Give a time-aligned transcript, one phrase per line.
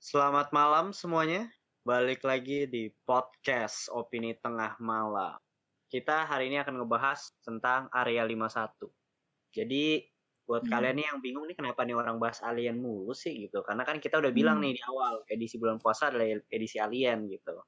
[0.00, 1.44] Selamat malam semuanya.
[1.84, 5.36] Balik lagi di podcast Opini Tengah Malam.
[5.92, 8.88] Kita hari ini akan ngebahas tentang Area 51.
[9.52, 10.00] Jadi
[10.48, 10.72] buat Hmm.
[10.72, 13.60] kalian nih yang bingung nih kenapa nih orang bahas alien mulu sih gitu.
[13.60, 14.72] Karena kan kita udah bilang Hmm.
[14.72, 17.60] nih di awal edisi bulan puasa adalah edisi alien gitu.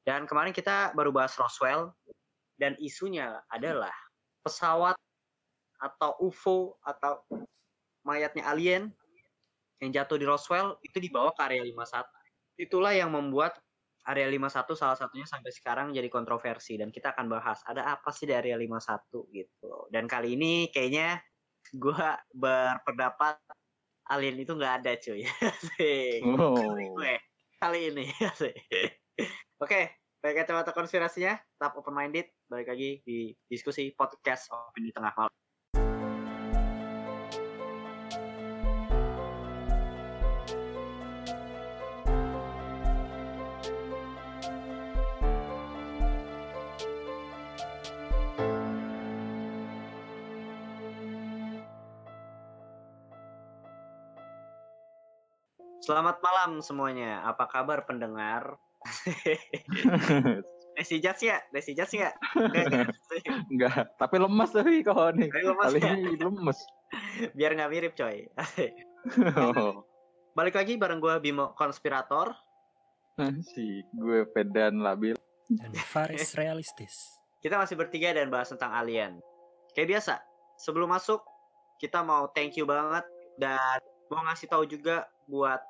[0.00, 1.92] Dan kemarin kita baru bahas Roswell
[2.56, 3.92] dan isunya adalah
[4.40, 4.96] pesawat
[5.76, 7.20] atau UFO atau
[8.00, 8.96] mayatnya alien
[9.80, 12.06] yang jatuh di Roswell itu dibawa ke area 51.
[12.56, 13.60] Itulah yang membuat
[14.06, 18.24] area 51 salah satunya sampai sekarang jadi kontroversi dan kita akan bahas ada apa sih
[18.24, 19.90] di area 51 gitu.
[19.90, 21.20] Dan kali ini kayaknya
[21.74, 23.42] gua berpendapat
[24.06, 25.22] alien itu nggak ada cuy.
[26.26, 26.54] Wow.
[26.54, 27.14] Kali gue
[27.58, 28.04] kali ini.
[29.62, 32.28] Oke, baik kacamata konspirasinya, tetap open minded.
[32.46, 35.45] Balik lagi di diskusi podcast opini tengah malam.
[55.86, 57.22] Selamat malam semuanya.
[57.22, 58.58] Apa kabar pendengar?
[60.74, 61.38] Desi Jats ya?
[61.54, 62.10] Desi Jats ya?
[63.46, 65.30] Enggak, tapi lemas tapi kau nih.
[65.30, 65.94] Tapi lemas Kali ya?
[65.94, 66.58] ini lemes.
[67.38, 68.26] Biar nggak mirip coy.
[69.38, 69.86] Oh,
[70.36, 72.34] Balik lagi bareng gue Bimo Konspirator.
[73.54, 75.14] si gue pedan labil.
[75.46, 77.22] dan Faris realistis.
[77.38, 79.22] Kita masih bertiga dan bahas tentang alien.
[79.70, 80.18] Kayak biasa,
[80.58, 81.22] sebelum masuk
[81.78, 83.06] kita mau thank you banget
[83.38, 83.78] dan
[84.10, 85.62] mau ngasih tahu juga buat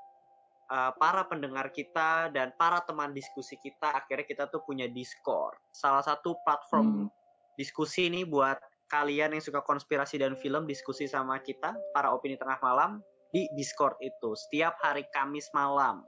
[0.70, 5.58] uh, para pendengar kita dan para teman diskusi kita akhirnya kita tuh punya Discord.
[5.74, 7.08] Salah satu platform Hmm.
[7.56, 8.60] diskusi nih buat
[8.92, 13.00] kalian yang suka konspirasi dan film diskusi sama kita para opini tengah malam
[13.32, 14.36] di Discord itu.
[14.36, 16.04] Setiap hari Kamis malam.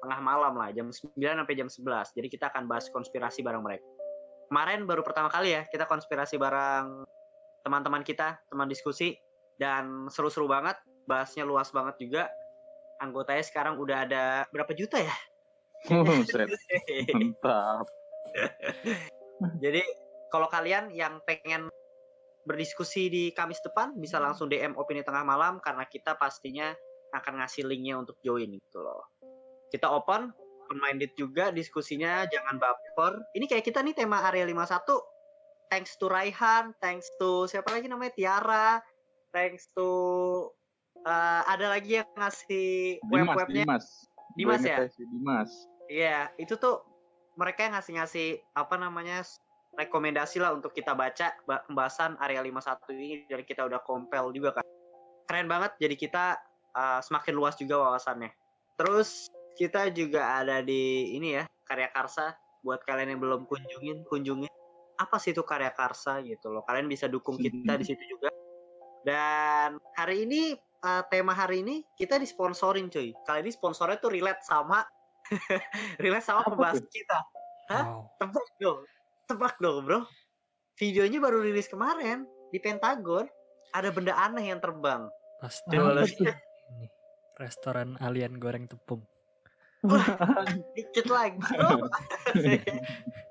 [0.00, 3.84] Tengah malam lah jam 9 sampai jam 11 jadi kita akan bahas konspirasi bareng mereka.
[4.50, 7.04] Kemarin baru pertama kali ya kita konspirasi bareng
[7.62, 9.16] teman-teman kita teman diskusi.
[9.60, 12.32] Dan seru-seru banget bahasnya luas banget juga
[13.00, 15.16] anggotanya sekarang udah ada berapa juta ya
[15.88, 16.52] Buset,
[17.16, 17.88] mantap.
[19.64, 19.80] Jadi
[20.28, 21.72] kalau kalian yang pengen
[22.44, 26.76] berdiskusi di Kamis depan bisa langsung DM opini tengah malam karena kita pastinya
[27.16, 29.08] akan ngasih linknya untuk join gitu loh.
[29.72, 30.28] Kita open,
[30.68, 33.16] open minded juga diskusinya, jangan baper.
[33.32, 34.84] Ini kayak kita nih tema area 51
[35.70, 38.82] thanks to Raihan, thanks to siapa lagi namanya Tiara,
[39.30, 39.88] thanks to
[41.06, 43.86] eh, ada lagi yang ngasih Dimas, web-webnya Dimas.
[44.36, 44.78] Dimas Gue ya?
[44.88, 45.50] Dimas.
[45.90, 46.86] Iya, itu tuh
[47.34, 49.26] mereka yang ngasih-ngasih apa namanya
[49.74, 54.60] rekomendasi lah untuk kita baca ba- pembahasan area 51 ini dan kita udah compel juga
[54.60, 54.64] kan.
[55.26, 56.24] Keren banget jadi kita
[56.74, 58.30] uh, semakin luas juga wawasannya.
[58.78, 64.50] Terus kita juga ada di ini ya, Karya Karsa buat kalian yang belum kunjungin, kunjungin.
[64.98, 66.66] Apa sih itu Karya Karsa gitu loh.
[66.66, 68.28] Kalian bisa dukung kita di situ juga.
[69.00, 70.52] Dan hari ini
[70.84, 73.12] uh, tema hari ini kita disponsorin cuy.
[73.24, 74.84] Kali ini sponsornya tuh relate sama
[76.04, 77.18] relate sama Apa pembahasan kita.
[77.70, 77.84] Hah?
[77.86, 78.02] Wow.
[78.18, 78.80] Tebak dong.
[79.30, 80.00] Tebak dong, Bro.
[80.80, 83.28] Videonya baru rilis kemarin di Pentagon.
[83.70, 85.06] Ada benda aneh yang terbang.
[85.40, 86.26] Tuh?
[86.74, 86.86] ini
[87.38, 89.06] restoran alien goreng tepung.
[90.76, 91.88] Dikit lagi, Bro.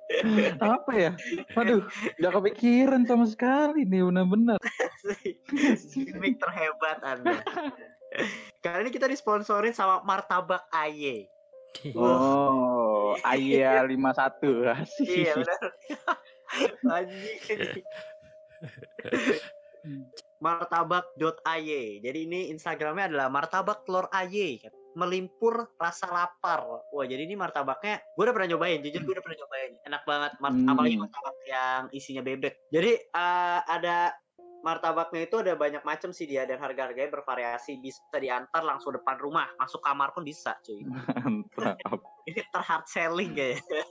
[0.58, 1.12] Apa ya?
[1.54, 1.86] Waduh,
[2.18, 4.60] gak kepikiran sama sekali nih benar-benar.
[5.94, 7.40] Gimik terhebat Anda.
[8.66, 11.30] Kali ini kita disponsorin sama Martabak Aye.
[11.94, 15.06] Oh, Aya 51 asik.
[15.06, 15.62] Iya, benar.
[16.90, 17.86] Anjing.
[20.40, 21.70] martabak.ay.
[22.04, 24.60] Jadi ini Instagramnya adalah martabak telur ay.
[24.98, 26.66] Melimpur rasa lapar.
[26.66, 28.82] Wah, jadi ini martabaknya gue udah pernah nyobain.
[28.82, 29.72] Jujur gue udah pernah nyobain.
[29.86, 30.32] Enak banget.
[30.42, 30.70] Mart Hmm.
[30.70, 32.56] Apalagi martabak yang isinya bebek.
[32.74, 34.14] Jadi eh, ada
[34.60, 37.80] martabaknya itu ada banyak macam sih dia dan harga-harganya bervariasi.
[37.80, 40.84] Bisa diantar langsung depan rumah, masuk kamar pun bisa, cuy.
[40.84, 41.80] Mantap.
[42.30, 43.82] Ini terhard selling kayaknya.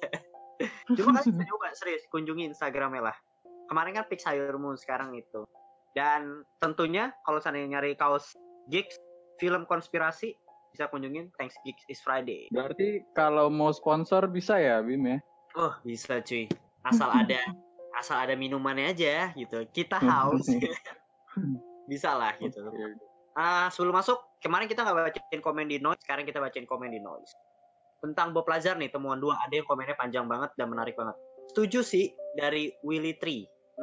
[0.99, 3.17] Cuma kalian bisa coba serius kunjungi Instagramnya lah.
[3.71, 5.47] Kemarin kan pick sayurmu sekarang itu.
[5.95, 8.35] Dan tentunya kalau seandainya nyari kaos
[8.71, 8.99] gigs
[9.39, 10.35] film konspirasi
[10.79, 12.47] bisa kunjungin Thanks Gigs is Friday.
[12.55, 15.19] Berarti kalau mau sponsor bisa ya, Bim ya?
[15.59, 16.47] Oh bisa cuy.
[16.87, 17.43] Asal ada
[17.99, 19.67] asal ada minumannya aja gitu.
[19.75, 20.47] Kita haus
[21.91, 22.63] bisa lah gitu.
[23.35, 27.03] Ah sebelum masuk kemarin kita nggak bacain komen di noise, sekarang kita bacain komen di
[27.03, 27.35] noise.
[27.99, 31.19] Tentang Bob Lazar nih temuan dua ada yang komennya panjang banget dan menarik banget.
[31.51, 33.51] Setuju sih dari Willy Tree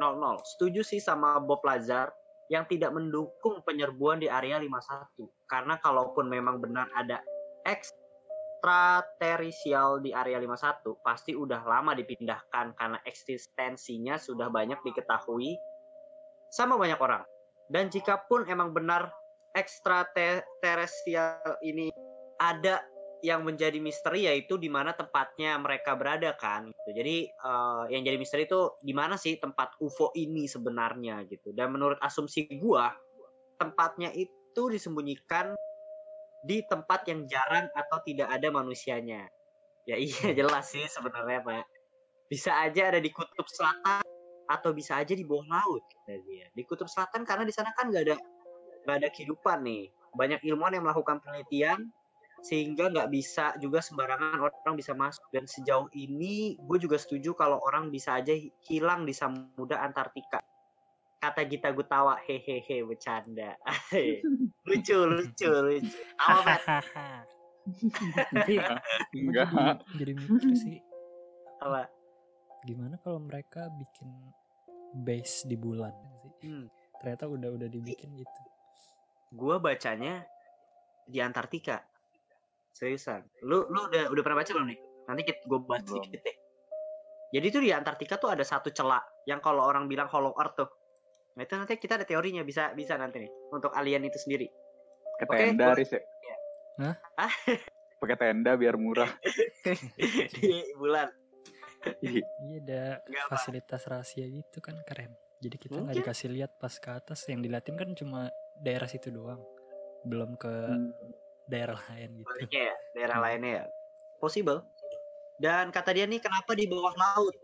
[0.56, 2.08] Setuju sih sama Bob Lazar
[2.52, 5.26] yang tidak mendukung penyerbuan di area 51.
[5.50, 7.18] Karena kalaupun memang benar ada
[7.66, 15.58] ekstraterisial di area 51 pasti udah lama dipindahkan karena eksistensinya sudah banyak diketahui
[16.54, 17.24] sama banyak orang.
[17.66, 19.10] Dan jika pun emang benar
[19.58, 21.90] ekstraterisial ini
[22.38, 22.78] ada
[23.24, 26.90] yang menjadi misteri yaitu di mana tempatnya mereka berada kan gitu.
[26.92, 31.56] Jadi eh, yang jadi misteri itu di mana sih tempat UFO ini sebenarnya gitu.
[31.56, 32.92] Dan menurut asumsi gua
[33.56, 35.56] tempatnya itu disembunyikan
[36.44, 39.26] di tempat yang jarang atau tidak ada manusianya.
[39.88, 41.64] Ya iya jelas sih sebenarnya Pak.
[42.26, 44.02] Bisa aja ada di kutub selatan
[44.46, 46.46] atau bisa aja di bawah laut kata dia.
[46.52, 48.16] Di kutub selatan karena di sana kan nggak ada
[48.86, 49.90] nggak ada kehidupan nih.
[50.16, 51.90] Banyak ilmuwan yang melakukan penelitian
[52.46, 57.58] sehingga nggak bisa juga sembarangan orang bisa masuk dan sejauh ini gue juga setuju kalau
[57.66, 60.38] orang bisa aja hi- hilang di samudra Antartika
[61.18, 63.58] kata Gita Gutawa hehehe bercanda
[64.68, 66.62] lucu lucu lucu apa
[69.10, 69.82] Enggak.
[69.98, 70.78] Jadi, mikir sih
[71.58, 71.90] apa
[72.62, 74.06] gimana kalau mereka bikin
[75.02, 75.90] base di bulan
[76.22, 76.46] sih?
[76.46, 76.66] hmm.
[77.02, 78.40] Ternyata udah udah dibikin gitu.
[79.34, 80.22] gue bacanya
[81.10, 81.82] di Antartika
[82.76, 84.78] seriusan lu lu udah udah pernah baca belum nih
[85.08, 85.96] nanti kita gue bahas Belum.
[85.96, 86.36] sedikit deh
[87.32, 90.68] jadi tuh di Antartika tuh ada satu celah yang kalau orang bilang hollow earth tuh
[91.36, 94.48] nah itu nanti kita ada teorinya bisa bisa nanti nih untuk alien itu sendiri
[95.16, 96.02] Pakai Oke, tenda, gua- ya?
[96.76, 96.94] Hah?
[97.16, 97.32] Ah.
[97.96, 99.08] Pakai tenda biar murah.
[100.36, 101.08] di bulan
[102.04, 103.32] Ih, Iya ada apa.
[103.32, 105.14] fasilitas rahasia gitu kan keren.
[105.40, 108.28] Jadi kita nggak dikasih lihat pas ke atas yang diliatin kan cuma
[108.60, 109.38] daerah situ doang.
[110.04, 110.92] Belum ke hmm,
[111.46, 112.26] daerah lain gitu.
[112.26, 113.24] baliknya ya daerah Hmm.
[113.26, 113.64] lainnya ya?
[114.18, 114.60] Possible.
[115.36, 117.34] Dan kata dia nih kenapa di bawah laut?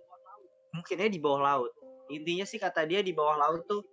[0.72, 1.72] Mungkinnya di bawah laut.
[2.08, 3.84] Intinya sih kata dia di bawah laut tuh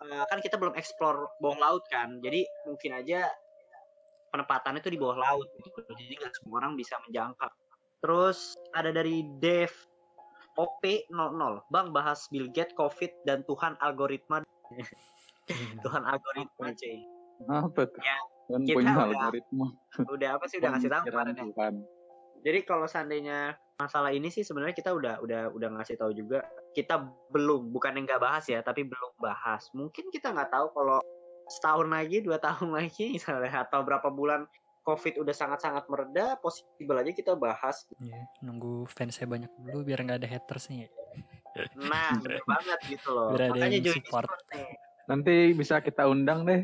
[0.00, 2.20] eh, kan kita belum explore bawah laut kan?
[2.20, 3.28] Jadi mungkin aja
[4.30, 5.82] penempatannya tuh di bawah laut gitu.
[5.90, 7.50] jadi nggak semua orang bisa menjangkau.
[8.00, 9.72] Terus ada dari Dev
[10.56, 11.10] OP00
[11.72, 14.44] Bang bahas Bill Gates, Covid dan Tuhan algoritma.
[15.84, 16.98] Tuhan algoritma cuy.
[17.48, 18.02] Apa tuh?
[18.04, 18.18] Ya,
[18.50, 19.66] kan kita punya udah- algoritma.
[20.08, 21.74] udah apa sih udah ngasih tahu kemarin ya Tuhan.
[22.40, 23.38] Jadi kalau seandainya
[23.76, 26.40] masalah ini sih sebenarnya kita udah udah udah ngasih tahu juga.
[26.70, 29.68] Kita belum bukan yang nggak bahas ya, tapi belum bahas.
[29.70, 30.98] Mungkin kita nggak tahu kalau
[31.46, 34.48] setahun lagi, dua tahun lagi misalnya atau berapa bulan
[34.80, 37.84] COVID udah sangat-sangat mereda, possible aja kita bahas.
[37.98, 40.88] Iya, nunggu fansnya banyak dulu biar nggak ada haters nih.
[41.76, 43.36] Nah, bener banget gitu loh.
[43.36, 44.24] Biar ada Makanya yang join support.
[44.24, 44.70] Discord nih.
[45.04, 46.62] Nanti bisa kita undang deh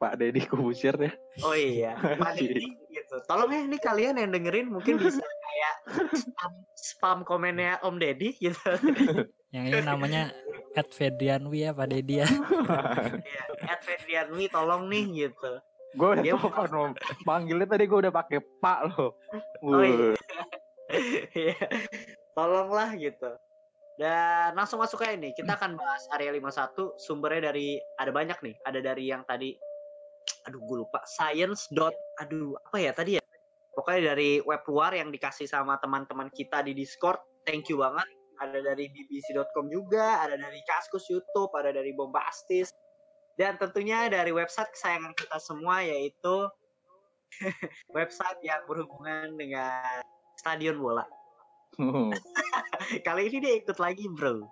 [0.00, 1.12] Pak Deddy Kubusir ya.
[1.44, 3.16] Oh iya, Pak Deddy gitu.
[3.28, 5.74] Tolong ya, ini kalian yang dengerin mungkin bisa kayak
[6.16, 8.56] spam, spam komennya Om Deddy gitu.
[9.50, 10.30] Yang ini namanya
[10.78, 12.28] Ed Fedrianwi ya Pak Dedi ya.
[13.30, 15.58] Iya, Ed Fedrianwi tolong nih gitu.
[15.98, 16.94] Gue udah sopan loh.
[17.26, 19.18] Manggilnya tadi gue udah pakai Pak loh.
[19.66, 20.14] Oh, iya.
[21.34, 21.66] Iya.
[22.38, 23.34] Tolonglah gitu.
[23.98, 25.34] Dan langsung masuk aja nih.
[25.34, 28.54] Kita akan bahas area 51 sumbernya dari ada banyak nih.
[28.62, 29.58] Ada dari yang tadi
[30.46, 31.00] aduh gue lupa.
[31.06, 33.22] Science dot aduh apa ya tadi ya?
[33.74, 38.06] Pokoknya dari web luar yang dikasih sama teman-teman kita di Discord thank you banget.
[38.40, 42.72] Ada dari bbc.com juga ada dari Kaskus YouTube ada dari Bombastis
[43.36, 46.48] dan tentunya dari website kesayangan kita semua yaitu
[47.96, 50.02] website yang berhubungan dengan
[50.36, 51.06] stadion bola.
[53.06, 54.40] Kali ini dia ikut lagi, bro.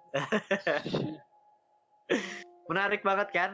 [2.71, 3.51] Menarik banget kan?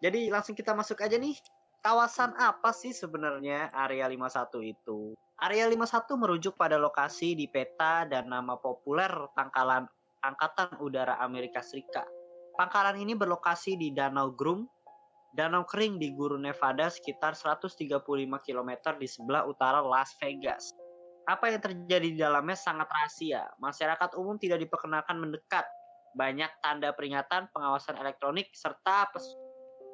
[0.00, 1.36] Jadi langsung kita masuk aja nih.
[1.80, 5.16] Kawasan apa sih sebenarnya Area 51 itu?
[5.40, 9.88] Area 51 merujuk pada lokasi di peta dan nama populer pangkalan
[10.20, 12.04] Angkatan Udara Amerika Serikat.
[12.60, 14.68] Pangkalan ini berlokasi di Danau Grum,
[15.32, 18.04] danau kering di Gurun Nevada sekitar 135
[18.44, 20.76] km di sebelah utara Las Vegas
[21.30, 23.46] apa yang terjadi di dalamnya sangat rahasia.
[23.62, 25.62] Masyarakat umum tidak diperkenalkan mendekat.
[26.18, 29.38] Banyak tanda peringatan, pengawasan elektronik, serta pes-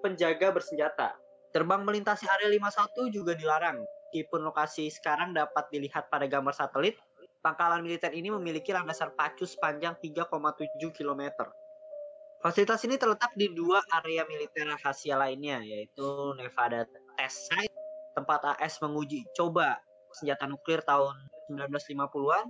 [0.06, 1.18] penjaga bersenjata.
[1.50, 3.82] Terbang melintasi area 51 juga dilarang.
[4.14, 6.94] Meskipun lokasi sekarang dapat dilihat pada gambar satelit,
[7.42, 10.30] pangkalan militer ini memiliki landasan pacu sepanjang 3,7
[10.94, 11.22] km.
[12.38, 16.06] Fasilitas ini terletak di dua area militer rahasia lainnya, yaitu
[16.38, 16.86] Nevada
[17.18, 17.74] Test Site,
[18.14, 19.82] tempat AS menguji coba
[20.14, 21.18] senjata nuklir tahun
[21.50, 22.46] 1950-an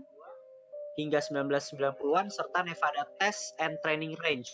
[1.00, 4.48] hingga 1990-an serta Nevada Test and Training Range.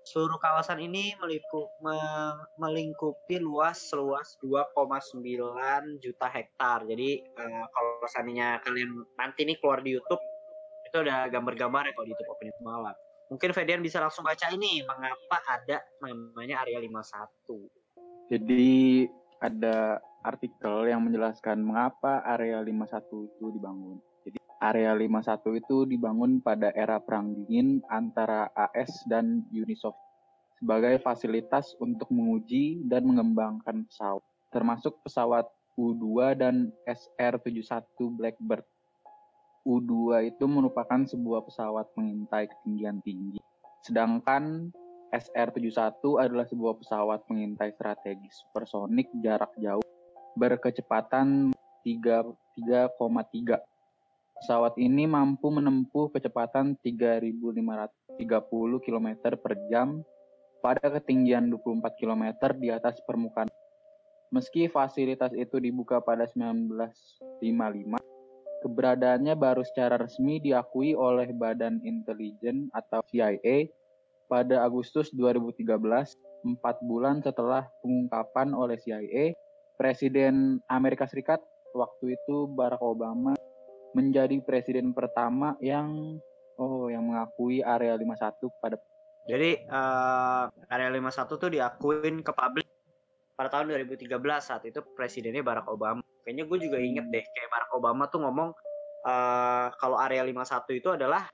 [0.00, 6.88] Seluruh kawasan ini meliku- me- melingkupi luas seluas 2,9 juta hektar.
[6.88, 10.20] Jadi eh, kalau seandainya kalian nanti nih keluar di YouTube
[10.88, 12.96] itu ada gambar-gambar ya kalau di YouTube Open Malam.
[13.30, 17.30] Mungkin Fedian bisa langsung baca ini mengapa ada namanya area 51.
[18.26, 19.06] Jadi
[19.38, 23.96] ada artikel yang menjelaskan mengapa Area 51 itu dibangun.
[24.60, 30.10] Area 51 itu dibangun pada era Perang Dingin antara AS dan Uni Soviet
[30.60, 34.20] sebagai fasilitas untuk menguji dan mengembangkan pesawat,
[34.52, 35.48] termasuk pesawat
[35.80, 38.60] U-2 dan SR-71 Blackbird.
[39.64, 43.40] U-2 itu merupakan sebuah pesawat pengintai ketinggian tinggi,
[43.80, 44.68] sedangkan
[45.16, 49.84] SR-71 adalah sebuah pesawat pengintai strategis supersonik jarak jauh
[50.36, 53.69] berkecepatan 3,3.
[54.40, 57.52] Pesawat ini mampu menempuh kecepatan 3.530
[58.80, 60.00] km per jam
[60.64, 62.24] pada ketinggian 24 km
[62.56, 63.52] di atas permukaan.
[64.32, 68.00] Meski fasilitas itu dibuka pada 1955,
[68.64, 73.68] keberadaannya baru secara resmi diakui oleh Badan Intelijen atau CIA
[74.32, 75.68] pada Agustus 2013,
[76.48, 79.36] empat bulan setelah pengungkapan oleh CIA,
[79.76, 81.44] Presiden Amerika Serikat
[81.76, 83.36] waktu itu Barack Obama
[83.94, 86.18] menjadi presiden pertama yang
[86.60, 88.76] oh yang mengakui Area 51 pada
[89.28, 92.66] Jadi eh, Area 51 tuh diakuin ke publik
[93.36, 96.04] pada tahun 2013 saat itu presidennya Barack Obama.
[96.24, 98.50] Kayaknya gue juga inget deh kayak Barack Obama tuh ngomong
[99.06, 101.24] eh, kalau Area 51 itu adalah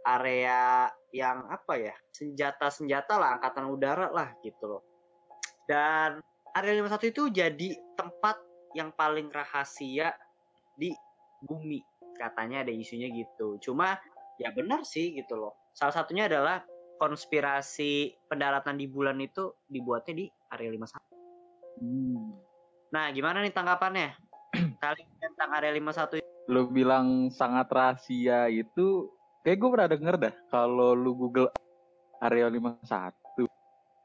[0.00, 4.82] area yang apa ya senjata-senjata lah angkatan udara lah gitu loh.
[5.68, 6.22] Dan
[6.56, 8.40] Area 51 itu jadi tempat
[8.74, 10.14] yang paling rahasia
[10.78, 10.94] di
[11.44, 11.89] bumi
[12.20, 13.56] katanya ada isunya gitu.
[13.64, 13.96] Cuma
[14.36, 15.56] ya benar sih gitu loh.
[15.72, 16.60] Salah satunya adalah
[17.00, 21.80] konspirasi pendaratan di bulan itu dibuatnya di area 51.
[21.80, 22.36] Hmm.
[22.92, 24.12] Nah, gimana nih tanggapannya?
[24.84, 29.08] Kali tentang area 51 Lu bilang sangat rahasia itu
[29.46, 31.48] kayak gue pernah denger dah kalau lu Google
[32.20, 33.14] Area 51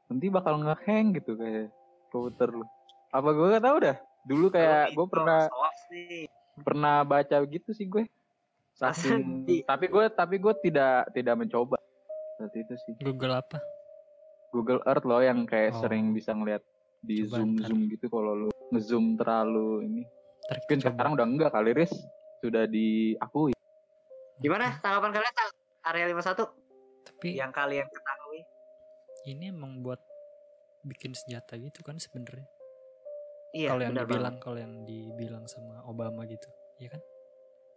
[0.06, 1.74] nanti bakal ngehang gitu kayak
[2.14, 2.64] komputer lu.
[3.10, 3.96] Apa gue gak tahu dah.
[4.26, 5.50] Dulu kayak gue pernah.
[6.58, 8.04] Pernah baca gitu sih gue.
[8.72, 11.80] Saking, tapi gue tapi gue tidak tidak mencoba.
[12.34, 12.92] Seperti itu sih.
[13.00, 13.56] Google apa?
[14.50, 15.80] Google Earth loh yang kayak Oh.
[15.80, 16.60] sering bisa ngeliat
[17.00, 17.68] di Coba zoom ntar.
[17.68, 20.02] zoom gitu kalau lu ngezoom terlalu ini.
[20.42, 20.86] Ntar Mungkin coba.
[20.90, 21.92] sekarang udah enggak kali Riz
[22.38, 23.52] sudah diakui.
[24.36, 25.50] Gimana tanggapan kalian tentang
[25.82, 26.52] area 51
[27.06, 28.40] Tapi yang kalian ketahui?
[29.24, 29.98] ini emang buat
[30.84, 32.44] bikin senjata gitu kan sebenarnya.
[33.56, 36.44] Iya, kalau yang dibilang kalau yang dibilang sama Obama gitu,
[36.76, 37.00] ya kan?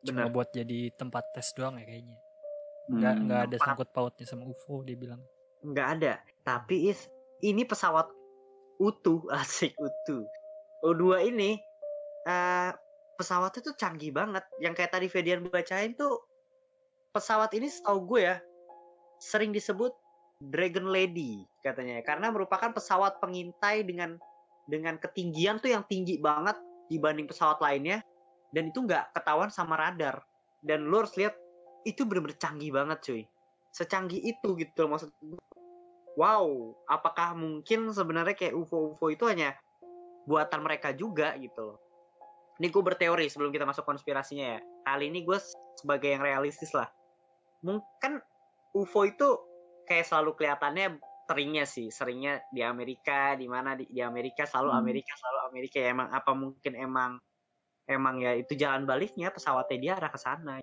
[0.03, 0.35] Cuma Benar.
[0.35, 2.19] buat jadi tempat tes doang ya kayaknya.
[2.89, 3.23] Nggak Hmm.
[3.29, 5.21] nggak ada sangkut pautnya sama UFO dia bilang.
[5.59, 7.11] nggak ada tapi is
[7.43, 8.07] ini pesawat
[8.79, 10.23] utuh asik utuh
[10.81, 11.59] U2 ini
[12.23, 12.71] eh
[13.19, 16.15] pesawatnya tuh canggih banget yang kayak tadi Fedian bacain tuh
[17.11, 18.39] pesawat ini setahu gue ya
[19.19, 19.91] sering disebut
[20.47, 24.15] Dragon Lady katanya karena merupakan pesawat pengintai dengan
[24.69, 26.55] dengan ketinggian tuh yang tinggi banget
[26.93, 28.05] dibanding pesawat lainnya
[28.53, 30.21] dan itu nggak ketahuan sama radar.
[30.61, 31.33] Dan lu harus lihat
[31.87, 33.23] itu bener-bener canggih banget cuy.
[33.73, 35.09] Secanggih itu gitu maksud
[36.17, 39.55] wow apakah mungkin sebenarnya kayak UFO UFO itu hanya
[40.29, 41.79] buatan mereka juga gitu loh?
[42.59, 44.61] Ini gue berteori sebelum kita masuk konspirasinya ya.
[44.83, 45.39] Kali ini gue
[45.79, 46.91] sebagai yang realistis lah.
[47.63, 48.19] Mungkin
[48.75, 49.39] UFO itu
[49.87, 50.99] kayak selalu kelihatannya
[51.29, 54.81] seringnya sih seringnya di Amerika di mana di, di Amerika selalu Hmm.
[54.81, 57.11] Amerika selalu Amerika ya emang apa mungkin emang
[57.85, 60.57] emang ya itu jalan baliknya pesawatnya dia arah ke sana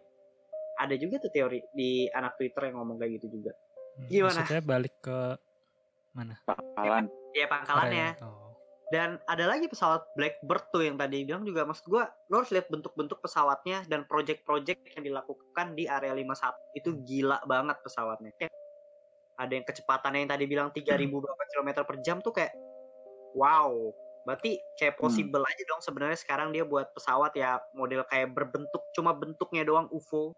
[0.77, 3.55] ada juga tuh teori di anak Twitter yang ngomong kayak gitu juga
[3.97, 4.45] Hmm, Gimana?
[4.45, 5.19] Maksudnya balik ke
[6.13, 6.37] mana?
[6.45, 7.09] Pangkalan.
[7.33, 8.27] ya pangkalannya Area.
[8.29, 8.53] Oh.
[8.87, 12.69] dan ada lagi pesawat Blackbird tuh yang tadi bilang juga maksud gua lo harus lihat
[12.69, 16.29] bentuk-bentuk pesawatnya dan project-project yang dilakukan di area 51
[16.77, 18.37] itu gila banget pesawatnya
[19.37, 22.53] ada yang kecepatannya yang tadi bilang 3000 berapa kilometer per jam tuh kayak
[23.37, 23.73] wow.
[24.27, 29.15] Berarti kayak possible aja dong sebenarnya sekarang dia buat pesawat ya model kayak berbentuk cuma
[29.15, 30.35] bentuknya doang UFO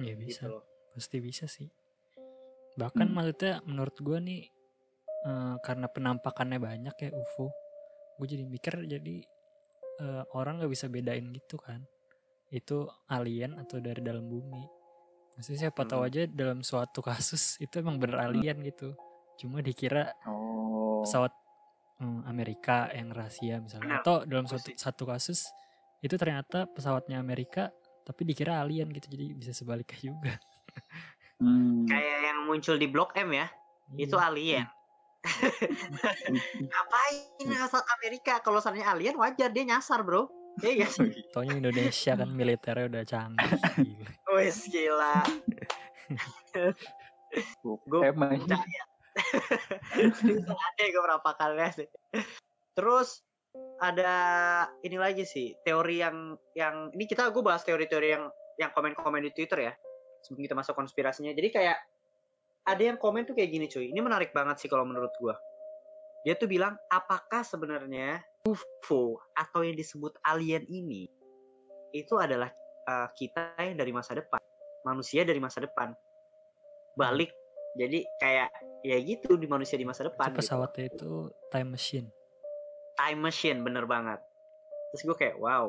[0.00, 0.64] Iya bisa, gitu loh.
[0.92, 1.68] Pasti bisa sih.
[2.76, 3.16] Bahkan Hmm.
[3.16, 4.48] maksudnya menurut gua nih
[5.26, 7.50] eh, karena penampakannya banyak ya UFO,
[8.20, 9.16] gue jadi mikir jadi
[9.96, 11.82] eh, orang nggak bisa bedain gitu kan,
[12.52, 14.75] itu alien atau dari dalam bumi.
[15.36, 16.08] Maksudnya siapa tahu Hmm.
[16.08, 18.96] aja dalam suatu kasus itu emang bener alien gitu,
[19.36, 21.04] cuma dikira Oh.
[21.04, 21.30] pesawat
[22.00, 24.00] hmm, Amerika yang rahasia misalnya.
[24.00, 25.44] Benar, atau dalam suatu satu kasus
[26.00, 27.68] itu ternyata pesawatnya Amerika
[28.04, 29.06] tapi dikira alien gitu.
[29.12, 30.34] Jadi bisa sebaliknya juga.
[31.36, 31.84] Hmm.
[31.84, 33.46] kayak yang muncul di Blok M ya?
[33.92, 34.24] Itu Iya.
[34.32, 34.66] alien.
[36.70, 38.38] Ngapain asal Amerika?
[38.40, 40.30] Kalau misalnya alien wajar dia nyasar bro
[40.64, 41.10] Iya gak sih?
[41.34, 43.76] Taunya Indonesia kan militernya udah canggih Gila.
[44.36, 45.16] Wes gila.
[47.64, 48.82] Gue Emang percaya.
[50.76, 51.88] Ada gue berapa kali sih.
[52.76, 53.24] Terus
[53.80, 54.12] ada
[54.84, 58.24] ini lagi sih teori yang yang ini kita gue bahas teori-teori yang
[58.56, 59.72] yang komen-komen di Twitter ya
[60.24, 61.78] sebelum kita masuk konspirasinya jadi kayak
[62.68, 65.32] ada yang komen tuh kayak gini cuy ini menarik banget sih kalau menurut gue
[66.24, 71.10] dia tuh bilang apakah sebenarnya UFO atau yang disebut alien ini
[71.90, 72.48] itu adalah
[72.86, 74.40] uh, kita yang dari masa depan
[74.86, 75.90] manusia dari masa depan
[76.94, 77.34] balik
[77.76, 78.48] jadi kayak
[78.86, 80.40] ya gitu di manusia di masa depan Itu gitu.
[80.46, 81.12] pesawatnya itu
[81.52, 82.08] time machine.
[82.96, 84.22] time machine bener banget
[84.94, 85.68] terus gue kayak wow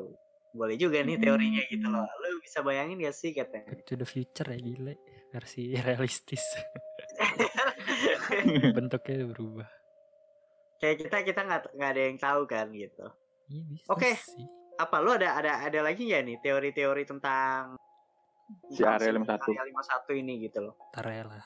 [0.56, 4.08] boleh juga nih teorinya gitu loh lu bisa bayangin gak sih katanya Back to the
[4.08, 4.96] future ya gile.
[5.28, 6.40] Versi realistis.
[8.80, 9.68] Bentuknya berubah.
[10.78, 13.06] Kayak kita kita nggak nggak ada yang tahu kan gitu
[13.48, 14.12] Iya bisa Oke.
[14.14, 14.46] sih.
[14.78, 17.74] apa lu ada ada ada lagi ya nih teori-teori tentang
[18.70, 19.52] Si area 51.
[19.52, 19.64] area
[20.08, 21.46] 51 ini gitu loh Ntar ya lah.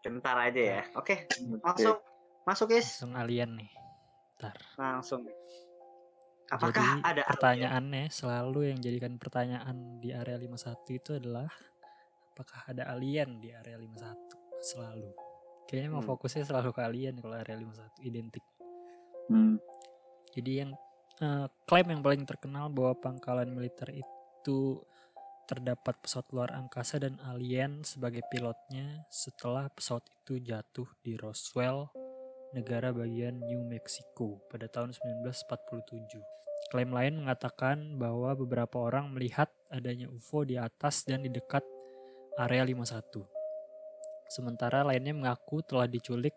[0.00, 1.60] Bentar aja ya oke Oke.
[1.60, 1.96] langsung
[2.42, 3.70] masuk guys Langsung alien nih.
[4.36, 4.56] Ntar.
[4.74, 5.22] langsung
[6.48, 11.48] apakah Jadi ada pertanyaannya selalu yang jadikan pertanyaan di area 51 itu adalah
[12.28, 15.10] apakah ada alien di area 51 selalu.
[15.68, 16.10] Kayaknya mau Hmm.
[16.14, 18.44] fokusnya selalu ke alien kalau area 51 identik.
[19.30, 19.56] Hmm.
[20.32, 20.72] Jadi yang
[21.22, 24.82] eh, klaim yang paling terkenal bahwa pangkalan militer itu
[25.46, 31.90] terdapat pesawat luar angkasa dan alien sebagai pilotnya setelah pesawat itu jatuh di Roswell,
[32.56, 36.22] negara bagian New Mexico pada tahun 1947.
[36.72, 41.62] Klaim lain mengatakan bahwa beberapa orang melihat adanya UFO di atas dan di dekat
[42.40, 43.41] area 51.
[44.32, 46.32] Sementara lainnya mengaku telah diculik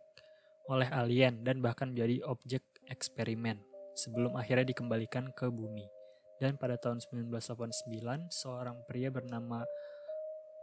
[0.67, 2.59] oleh alien dan bahkan menjadi objek
[2.91, 3.55] eksperimen
[3.95, 5.87] sebelum akhirnya dikembalikan ke bumi.
[6.35, 9.63] Dan pada tahun 1989, seorang pria bernama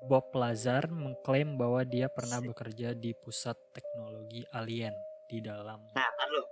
[0.05, 4.93] Bob Lazar mengklaim bahwa dia pernah bekerja di pusat teknologi alien
[5.31, 6.43] di dalam nah lu.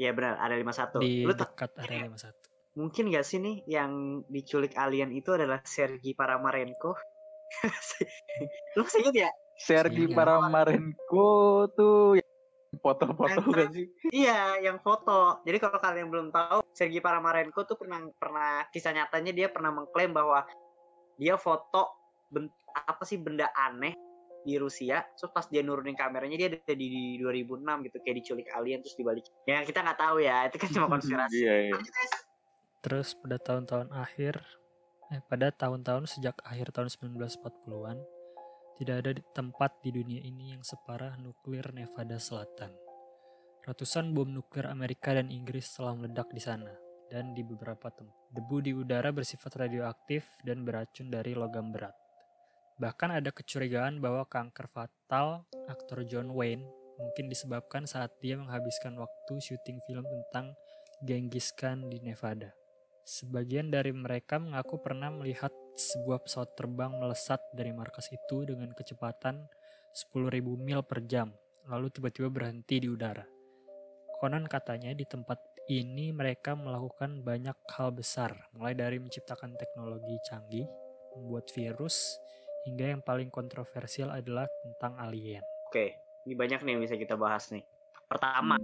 [0.00, 2.80] Iya benar ada 51 di lu dekat area 51.
[2.80, 6.96] mungkin gak sih nih yang diculik alien itu adalah Sergi Paramarenko
[8.78, 10.16] lu masih inget ya Sergi Iya.
[10.16, 11.28] Paramarenko
[11.76, 12.30] tuh yang
[12.80, 13.86] foto-foto gak sih?
[14.08, 15.44] Iya, yang foto.
[15.44, 20.16] Jadi kalau kalian belum tahu, Sergi Paramarenko tuh pernah pernah kisah nyatanya dia pernah mengklaim
[20.16, 20.48] bahwa
[21.20, 21.92] dia foto
[22.32, 23.92] ben- apa sih benda aneh
[24.40, 28.48] di Rusia, terus pas dia nurunin kameranya dia ada di, di 2006 gitu kayak diculik
[28.56, 29.24] alien terus dibalik.
[29.44, 31.36] Ya kita nggak tahu ya, itu kan cuma konspirasi.
[31.44, 31.76] Iya, iya.
[32.80, 34.40] Terus pada tahun-tahun akhir,
[35.12, 38.00] eh, pada tahun-tahun sejak akhir tahun 1940-an,
[38.80, 42.72] tidak ada tempat di dunia ini yang separah nuklir Nevada Selatan.
[43.60, 46.72] Ratusan bom nuklir Amerika dan Inggris telah meledak di sana,
[47.12, 48.32] dan di beberapa tempat.
[48.32, 51.92] Debu di udara bersifat radioaktif dan beracun dari logam berat.
[52.80, 56.64] Bahkan ada kecurigaan bahwa kanker fatal aktor John Wayne
[56.96, 60.56] mungkin disebabkan saat dia menghabiskan waktu syuting film tentang
[61.04, 62.56] Genghis Khan di Nevada.
[63.04, 69.48] Sebagian dari mereka mengaku pernah melihat sebuah pesawat terbang melesat dari markas itu dengan kecepatan
[69.90, 71.32] 10.000 mil per jam,
[71.66, 73.24] lalu tiba-tiba berhenti di udara.
[74.20, 75.40] Konon katanya di tempat
[75.72, 80.68] ini mereka melakukan banyak hal besar, mulai dari menciptakan teknologi canggih,
[81.16, 82.20] membuat virus,
[82.68, 85.40] hingga yang paling kontroversial adalah tentang alien.
[85.70, 85.96] Oke,
[86.28, 87.64] ini banyak nih yang bisa kita bahas nih.
[88.10, 88.58] Pertama,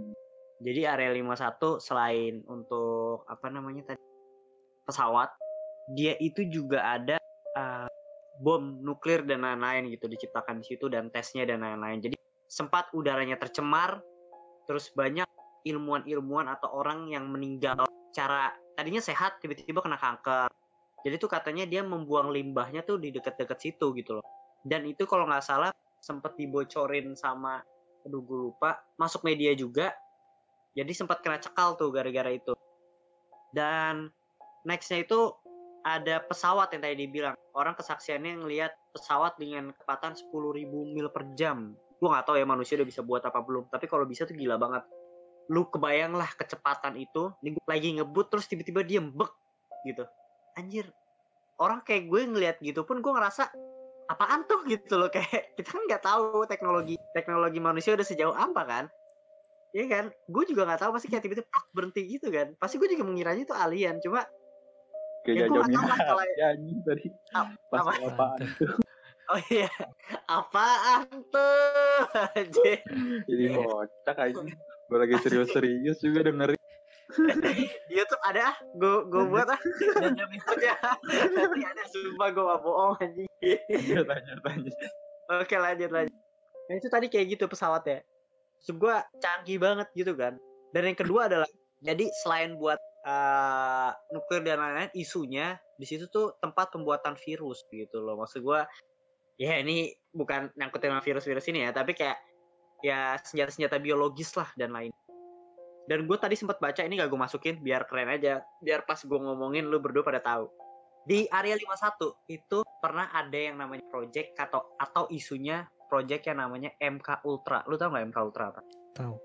[0.61, 4.06] jadi area 51 selain untuk apa namanya tadi
[4.87, 5.29] pesawat,
[5.91, 7.19] dia itu juga ada
[7.59, 7.87] uh,
[8.39, 11.99] bom nuklir dan lain-lain gitu diciptakan di situ dan tesnya dan lain-lain.
[11.99, 12.15] Jadi
[12.47, 13.99] sempat udaranya tercemar,
[14.63, 15.27] terus banyak
[15.67, 17.83] ilmuwan-ilmuwan atau orang yang meninggal
[18.15, 20.47] cara tadinya sehat tiba-tiba kena kanker.
[21.03, 24.25] Jadi tuh katanya dia membuang limbahnya tuh di dekat-dekat situ gitu loh.
[24.63, 25.71] Dan itu kalau nggak salah
[26.01, 27.61] sempat dibocorin sama
[28.07, 29.91] aduh gue lupa masuk media juga
[30.71, 32.55] jadi sempat kena cekal tuh gara-gara itu
[33.51, 34.07] dan
[34.67, 35.31] nextnya itu
[35.87, 37.35] ada pesawat yang tadi dibilang.
[37.55, 41.71] Orang kesaksiannya ngelihat pesawat dengan kecepatan 10.000 mil per jam.
[41.97, 44.59] Gue nggak tahu ya manusia udah bisa buat apa belum tapi kalau bisa tuh gila
[44.59, 44.83] banget.
[45.47, 49.31] Lu kebayang lah kecepatan itu nih lagi ngebut terus tiba-tiba dia mbek
[49.87, 50.03] gitu.
[50.59, 50.91] Anjir
[51.57, 53.49] orang kayak gue ngelihat gitu pun gue ngerasa
[54.11, 54.61] apaan tuh?
[54.67, 58.85] gitu loh kayak kita kan nggak tahu teknologi teknologi manusia udah sejauh apa kan?
[59.71, 60.05] Iya kan?
[60.27, 62.51] Gue juga nggak tahu pasti kayak tiba-tiba berhenti gitu kan.
[62.59, 64.27] Pasti gue juga mengiranya itu alien cuma
[65.27, 67.05] Kayak Ya, jauh nggak tahu lah kalau- ya anjing tadi.
[67.67, 67.91] Pas apa?
[68.01, 68.71] apaan tuh.
[69.31, 69.67] oh iya
[70.25, 71.99] apaan tuh
[73.27, 74.39] Jadi kocak aja.
[74.87, 76.55] Gue lagi serius-serius juga dengerin.
[77.39, 79.59] di YouTube ada ah gue gue buat ah
[80.09, 80.75] demi aja
[81.07, 84.71] nanti ada sumpah gue gak bohong anjing Iya, tanya, tanya.
[85.33, 86.15] Oke lanjut lanjut.
[86.67, 88.03] Nah itu tadi kayak gitu pesawatnya.
[88.57, 90.35] Maksud gue canggih banget gitu kan.
[90.71, 96.35] Dan yang kedua adalah Jadi selain buat uh, nuklir dan lain-lain, isunya di situ tuh
[96.43, 98.19] tempat pembuatan virus gitu loh.
[98.19, 98.67] Maksud gua
[99.39, 102.19] ya ini bukan nyangkutin sama virus-virus ini ya, tapi kayak
[102.83, 104.91] ya senjata-senjata biologis lah dan lain.
[105.87, 109.15] Dan gue tadi sempat baca ini gak gue masukin biar keren aja, biar pas gue
[109.15, 110.51] ngomongin lu berdua pada tahu.
[111.07, 116.75] Di area 51 itu pernah ada yang namanya project atau atau isunya project yang namanya
[116.83, 117.63] MK Ultra.
[117.71, 118.61] Lu tau gak MK Ultra apa?
[118.99, 119.15] Tahu.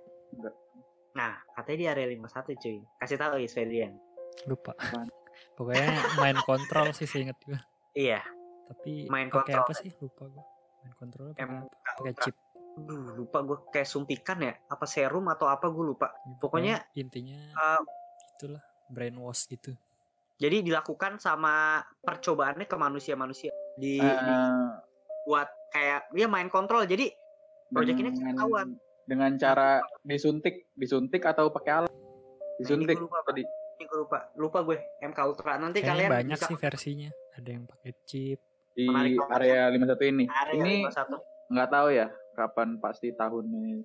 [1.12, 2.78] Nah, katanya di area 51 cuy.
[2.96, 3.92] Kasih tahu ya Svedian.
[4.44, 4.72] Lupa.
[5.56, 7.58] Pokoknya main kontrol sih seinget gue.
[7.92, 8.24] Iya,
[8.68, 9.62] Tapi Main pakai kontrol.
[9.62, 9.90] apa sih?
[9.94, 10.44] Lupa gue.
[10.80, 11.68] Main kontrol apa?
[11.68, 12.36] Pakai chip.
[12.72, 16.08] Aduh, lupa gue kayak suntikan ya, apa serum atau apa gue lupa.
[16.08, 17.80] Ya, Pokoknya, intinya Uh,
[18.32, 19.76] itulah brainwash gitu.
[20.34, 24.68] jadi dilakukan sama percobaannya ke manusia-manusia di, di- Eh,
[25.22, 26.82] buat kayak dia main kontrol.
[26.82, 27.12] Jadi
[27.68, 28.72] project ini ketahuan.
[29.06, 31.92] Dengan cara disuntik, disuntik atau pakai alat?
[32.58, 33.28] Disuntik Nah, ini lupa, Pak.
[33.32, 33.42] tadi.
[33.42, 35.52] Ini gue lupa, lupa gue MK Ultra.
[35.58, 37.10] Nanti Kayaknya kalian banyak bisa sih versinya.
[37.34, 38.40] Ada yang pakai chip.
[38.72, 40.24] di Menarik area 51 ini.
[40.32, 41.52] area ini 51.
[41.52, 43.84] nggak tahu ya kapan pasti tahunnya.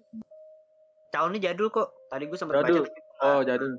[1.12, 1.92] Tahunnya jadul kok.
[2.08, 2.88] Tadi gue sempat baca.
[3.20, 3.76] Oh, jadul.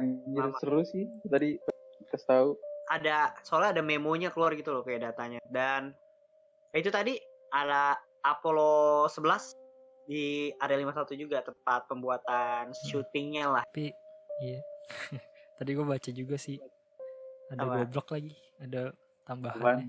[0.00, 0.56] Anjir Lama.
[0.58, 1.60] seru sih tadi
[2.08, 2.48] kasih tahu.
[2.90, 5.96] ada soalnya ada memonya keluar gitu loh kayak datanya dan
[6.76, 7.16] itu tadi
[7.52, 9.61] ada Apollo 11
[10.06, 13.94] di area 51 juga tempat pembuatan syutingnya lah Tapi
[14.42, 14.60] iya.
[15.62, 16.58] Tadi gue baca juga sih.
[17.54, 17.74] Ada Apa?
[17.86, 18.34] goblok lagi.
[18.58, 18.98] Ada Apaan?
[19.22, 19.88] tambahannya.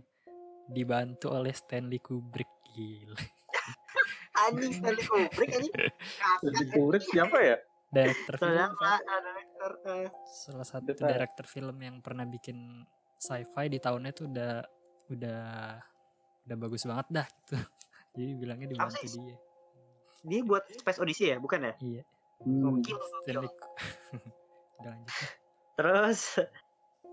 [0.69, 2.51] Dibantu oleh Stanley Kubrick.
[2.77, 3.17] Gila.
[4.45, 5.73] anjing Stanley Kubrick anjing
[6.45, 7.57] Jadi Kubrick siapa ya?
[7.89, 8.53] Director film.
[8.53, 11.09] Director, eh, Salah satu Betul.
[11.09, 12.85] director film yang pernah bikin
[13.17, 14.53] sci-fi di tahunnya tuh udah
[15.09, 15.43] udah
[16.45, 17.57] udah bagus banget dah gitu.
[18.13, 19.37] Jadi bilangnya dibantu dia.
[20.23, 21.73] Dia buat Space Odyssey ya bukan ya?
[21.83, 22.03] Iya.
[22.43, 22.79] Hmm.
[24.83, 24.93] Ya.
[25.77, 26.39] terus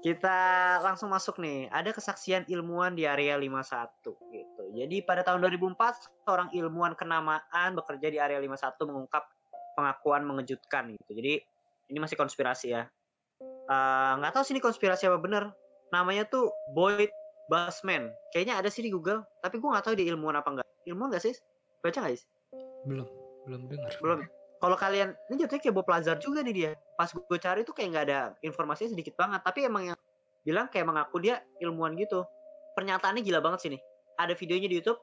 [0.01, 0.39] kita
[0.81, 1.69] langsung masuk nih.
[1.69, 4.01] Ada kesaksian ilmuwan di area 51
[4.33, 4.63] gitu.
[4.73, 9.25] Jadi pada tahun 2004 seorang ilmuwan kenamaan bekerja di area 51 mengungkap
[9.77, 11.11] pengakuan mengejutkan gitu.
[11.15, 11.35] Jadi
[11.93, 12.89] ini masih konspirasi ya.
[13.43, 15.53] Eh, nggak tahu sih ini konspirasi apa bener.
[15.93, 17.11] Namanya tuh Boyd
[17.51, 21.11] Basman kayaknya ada sih di Google tapi gue nggak tahu dia ilmuwan apa enggak ilmuwan
[21.11, 21.35] nggak sih?
[21.83, 22.40] Baca nggak sih
[22.85, 23.09] Belum,
[23.49, 23.93] belum dengar.
[24.01, 24.21] belum.
[24.61, 26.71] Kalau kalian ini jatuhnya kayak Bob Lazar juga nih dia.
[27.01, 29.41] Pas gue cari tuh kayak nggak ada informasinya sedikit banget.
[29.41, 29.97] Tapi emang yang
[30.45, 32.29] bilang kayak mengaku dia ilmuwan gitu.
[32.77, 33.81] Pernyataannya gila banget sih nih.
[34.21, 35.01] Ada videonya di YouTube.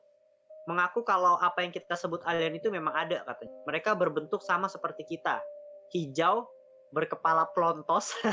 [0.69, 3.57] Mengaku kalau apa yang kita sebut alien itu memang ada katanya.
[3.65, 5.41] Mereka berbentuk sama seperti kita.
[5.89, 6.45] Hijau
[6.93, 8.13] berkepala plontos.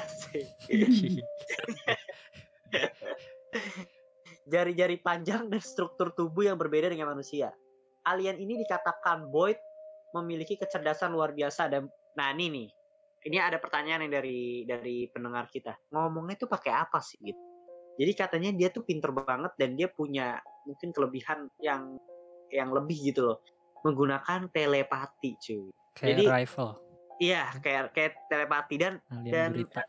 [4.53, 7.49] Jari-jari panjang dan struktur tubuh yang berbeda dengan manusia.
[8.05, 9.57] Alien ini dikatakan Boyd
[10.15, 12.69] memiliki kecerdasan luar biasa dan nah ini nih.
[13.25, 15.73] Ini ada pertanyaan yang dari dari pendengar kita.
[15.91, 17.41] Ngomongnya tuh pakai apa sih gitu.
[17.97, 20.37] Jadi katanya dia tuh pinter banget dan dia punya
[20.69, 21.97] mungkin kelebihan yang
[22.53, 23.39] yang lebih gitu loh.
[23.83, 25.73] Menggunakan telepati, cuy.
[25.97, 26.71] Kayak Jadi- rival,
[27.23, 29.83] Iya, kayak kayak telepati dan alien dan berita.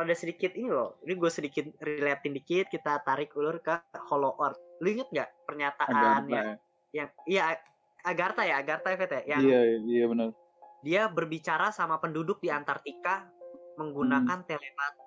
[0.00, 0.96] ada sedikit ini loh.
[1.04, 3.76] Ini gue sedikit relatin dikit, kita tarik ulur ke
[4.08, 4.56] Hollow Earth.
[4.80, 6.48] Lu inget nggak pernyataan yang,
[6.90, 7.56] yang iya
[8.00, 10.32] Agartha ya, Agartha Vet ya, yang Iya, iya benar.
[10.80, 13.28] dia berbicara sama penduduk di Antartika
[13.76, 15.04] menggunakan telepati.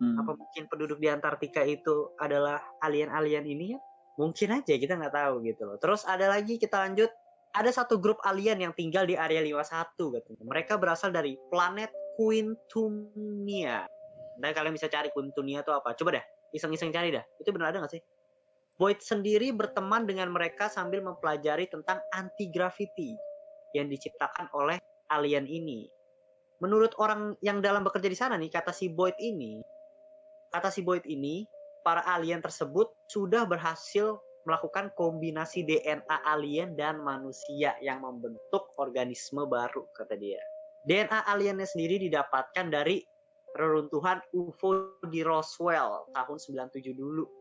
[0.00, 0.16] Hmm.
[0.16, 3.78] Apa mungkin penduduk di Antartika itu adalah alien-alien ini ya?
[4.16, 5.76] Mungkin aja kita nggak tahu gitu loh.
[5.82, 7.10] Terus ada lagi kita lanjut
[7.50, 10.44] ada satu grup alien yang tinggal di area 51 katanya.
[10.46, 13.84] Mereka berasal dari planet Quintunia.
[14.38, 15.92] Dan kalian bisa cari Quintunia itu apa?
[15.98, 17.24] Coba dah, iseng-iseng cari dah.
[17.42, 18.02] Itu benar ada nggak sih?
[18.80, 23.12] Boyd sendiri berteman dengan mereka sambil mempelajari tentang anti-gravity
[23.76, 24.80] yang diciptakan oleh
[25.12, 25.84] alien ini.
[26.64, 29.60] Menurut orang yang dalam bekerja di sana nih, kata si Boyd ini,
[30.48, 31.44] kata si Boyd ini,
[31.84, 34.16] para alien tersebut sudah berhasil
[34.48, 40.40] melakukan kombinasi DNA alien dan manusia yang membentuk organisme baru, kata dia.
[40.88, 43.04] DNA aliennya sendiri didapatkan dari
[43.60, 47.39] reruntuhan UFO di Roswell tahun 97 dulu.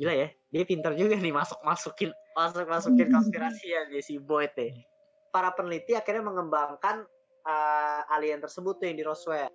[0.00, 4.72] Gila ya, dia pintar juga nih masuk-masukin masuk-masukin konspirasi ya dia si Boyd ya.
[5.28, 7.04] Para peneliti akhirnya mengembangkan
[7.44, 9.52] uh, alien tersebut tuh yang di Roswell.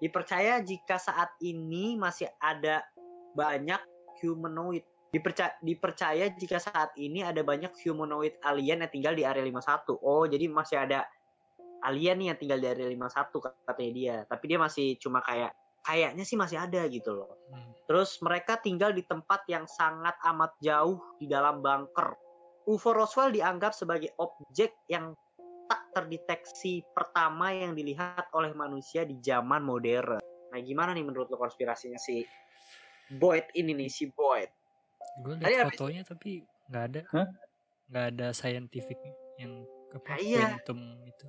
[0.00, 2.80] Dipercaya jika saat ini masih ada
[3.36, 3.78] banyak
[4.24, 4.82] humanoid.
[5.12, 10.00] Dipercaya, dipercaya jika saat ini ada banyak humanoid alien yang tinggal di area 51.
[10.00, 11.04] Oh, jadi masih ada
[11.84, 14.16] alien nih yang tinggal di area 51 katanya dia.
[14.24, 15.52] Tapi dia masih cuma kayak
[15.82, 17.30] kayaknya sih masih ada gitu loh.
[17.50, 17.74] Hmm.
[17.84, 22.14] Terus mereka tinggal di tempat yang sangat amat jauh di dalam bunker.
[22.64, 25.12] UFO Roswell dianggap sebagai objek yang
[25.66, 30.22] tak terdeteksi pertama yang dilihat oleh manusia di zaman modern.
[30.22, 32.22] Nah, gimana nih menurut lo konspirasinya si
[33.10, 34.48] Boyd ini nih si Boyd?
[35.20, 36.30] Gue Tadi liat habis- fotonya tapi
[36.70, 37.28] nggak ada, Hah?
[37.90, 38.96] nggak ada scientific
[39.36, 40.46] yang ke Nah, iya.
[40.56, 41.26] quantum itu.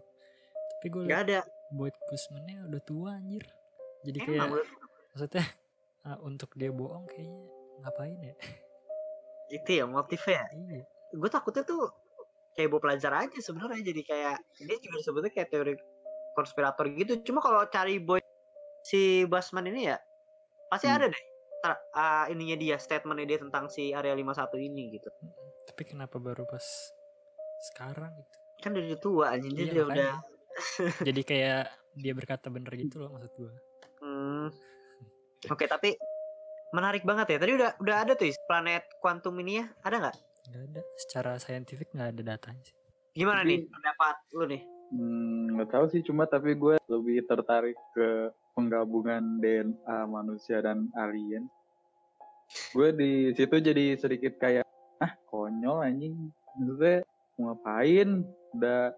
[0.69, 1.39] Tapi gue liat ada.
[1.73, 3.43] Boyd Guzman-nya udah tua anjir.
[4.03, 4.67] Jadi Emang kayak
[5.15, 5.45] maksudnya
[6.07, 7.39] ah, untuk dia bohong kayaknya
[7.83, 8.35] ngapain ya?
[9.51, 10.43] itu ya motifnya.
[10.71, 10.83] iya.
[11.13, 11.91] Gue takutnya tuh
[12.57, 15.73] kayak bawa pelajar aja sebenarnya jadi kayak dia juga disebutnya kayak teori
[16.33, 17.21] konspirator gitu.
[17.25, 18.25] Cuma kalau cari Boyd
[18.83, 19.97] si Basman ini ya
[20.67, 20.97] pasti Hmm.
[20.97, 21.23] ada deh
[21.63, 25.07] ter- ah, ininya dia statementnya dia tentang si area 51 ini gitu.
[25.23, 25.47] Mm-mm.
[25.71, 26.65] Tapi kenapa baru pas
[27.71, 28.35] sekarang gitu?
[28.59, 30.17] Kan udah tua anjing dia Iya, dia udah makanya.
[31.07, 31.63] Jadi kayak
[31.95, 33.53] dia berkata bener gitu loh maksud gue.
[34.23, 34.47] Hmm.
[35.51, 35.99] Oke, tapi
[36.71, 37.37] menarik banget ya.
[37.43, 40.15] Tadi udah udah ada tuh planet kuantum ini ya, ada nggak?
[40.47, 40.81] Nggak ada.
[40.95, 42.75] Secara saintifik nggak ada datanya sih.
[43.13, 44.61] Gimana Tapi- nih pendapat lu nih?
[44.93, 51.49] Hmm, nggak tahu sih cuma tapi gue lebih tertarik ke penggabungan DNA manusia dan alien.
[52.71, 54.63] Gue di situ jadi sedikit kayak
[55.01, 56.13] ah konyol anjing.
[56.53, 57.01] Maksudnya
[57.35, 58.21] mau ngapain?
[58.53, 58.93] Udah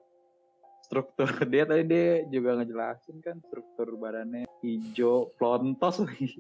[0.86, 6.38] struktur dia tadi dia juga ngejelasin kan struktur badannya hijau plontos lagi.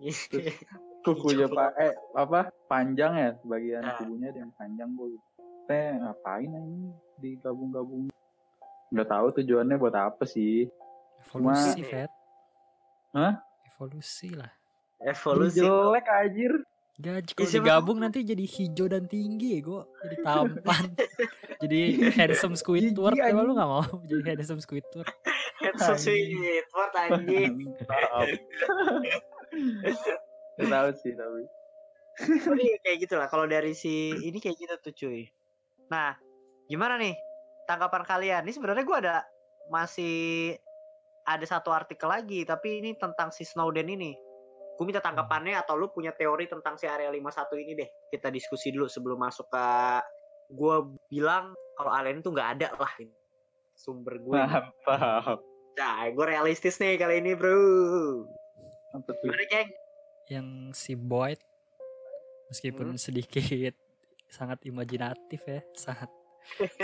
[1.00, 3.96] Kukunya pak eh apa panjang ya bagian Ah.
[3.96, 5.16] tubuhnya ada yang panjang gue.
[5.64, 8.12] Teh ngapain ini digabung-gabung?
[8.90, 10.68] Nggak tahu tujuannya buat apa sih.
[11.20, 12.10] Evolusi, Cuma- Fet.
[13.12, 13.32] Hah?
[13.66, 14.52] Evolusi lah.
[15.00, 15.62] Evolusi.
[15.62, 16.52] Jelek anjir.
[17.00, 20.84] Gaji Ya, kalau digabung nanti jadi hijau dan tinggi ya gue jadi tampan
[21.64, 21.78] jadi
[22.12, 25.08] handsome Squidward emang lu gak mau jadi handsome Squidward
[25.60, 26.16] Handsome
[26.72, 27.68] what anjing.
[30.56, 31.42] Tahu sih tapi.
[32.20, 33.28] Tapi kayak gitu lah.
[33.28, 35.28] Kalau dari si ini kayak gitu tuh cuy.
[35.92, 36.16] Nah,
[36.64, 37.12] gimana nih
[37.68, 38.42] tanggapan kalian?
[38.48, 39.16] Ini sebenarnya gue ada
[39.68, 40.56] masih
[41.28, 44.16] ada satu artikel lagi, tapi ini tentang si Snowden ini.
[44.80, 47.20] Gue minta tanggapannya atau lu punya teori tentang si area 51
[47.58, 47.88] ini deh.
[48.08, 49.66] Kita diskusi dulu sebelum masuk ke
[50.48, 52.88] gue bilang kalau alien itu nggak ada lah
[53.76, 54.32] sumber gue.
[54.32, 55.44] Mantap.
[55.76, 58.24] Nah, gue realistis nih kali ini, bro.
[59.20, 59.68] Gimana, geng?
[60.28, 61.42] yang si Boyd
[62.48, 63.02] meskipun Hmm.
[63.02, 63.74] sedikit
[64.26, 66.06] sangat imajinatif ya sangat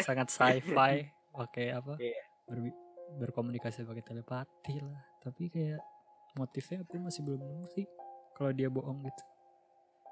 [0.01, 2.23] sangat sci-fi pakai apa Iya.
[2.45, 2.75] berbi-
[3.17, 5.79] berkomunikasi pakai telepati lah tapi kayak
[6.37, 7.87] motifnya aku masih belum nemu sih
[8.33, 9.23] kalau dia bohong gitu.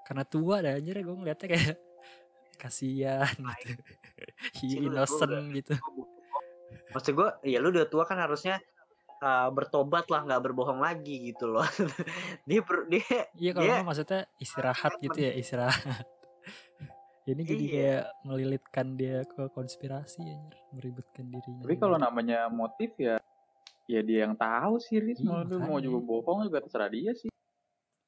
[0.04, 1.76] Karena tua dah anjir gue ngeliatnya kayak
[2.62, 3.28] kasihan
[3.62, 3.82] gitu.
[4.80, 5.74] Lu innocent udah- gitu.
[6.90, 8.58] Maksud gue, ya lu udah tua kan harusnya
[9.18, 11.66] uh, bertobat lah, nggak berbohong lagi gitu loh.
[12.48, 13.02] dia ber, dia
[13.34, 16.06] iya kalau Dia- nggak maksudnya istirahat gitu ya istirahat.
[17.24, 17.72] Ini jadi Iya.
[17.72, 21.64] kayak melilitkan dia ke konspirasi anjir meribetkan dirinya.
[21.64, 23.16] Tapi kalau namanya motif ya
[23.85, 27.12] ya dia yang tahu sih Riz Iya, mau lu mau juga bohong juga terserah dia
[27.12, 27.29] sih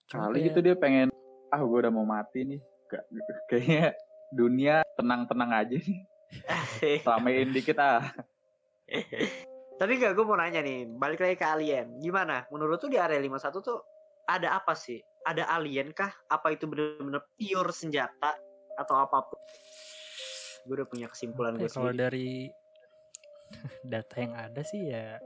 [0.08, 1.12] kali gitu dia pengen
[1.52, 3.06] ah gue udah mau mati nih Gak-
[3.50, 3.92] kayaknya
[4.32, 6.00] dunia tenang-tenang aja nih
[7.08, 8.02] ramein dikit ah
[9.76, 12.00] Tapi gak, gue mau nanya nih, balik lagi ke alien.
[12.00, 12.48] Gimana?
[12.48, 13.84] Menurut tuh di area 51 tuh
[14.24, 14.96] ada apa sih?
[15.20, 16.08] Ada alien kah?
[16.32, 18.40] Apa itu bener-bener pure senjata?
[18.72, 19.36] Atau apa pun?
[20.64, 22.00] Gue udah punya kesimpulan Apa gue kalau sendiri.
[22.00, 22.28] dari
[23.92, 25.20] data yang ada sih ya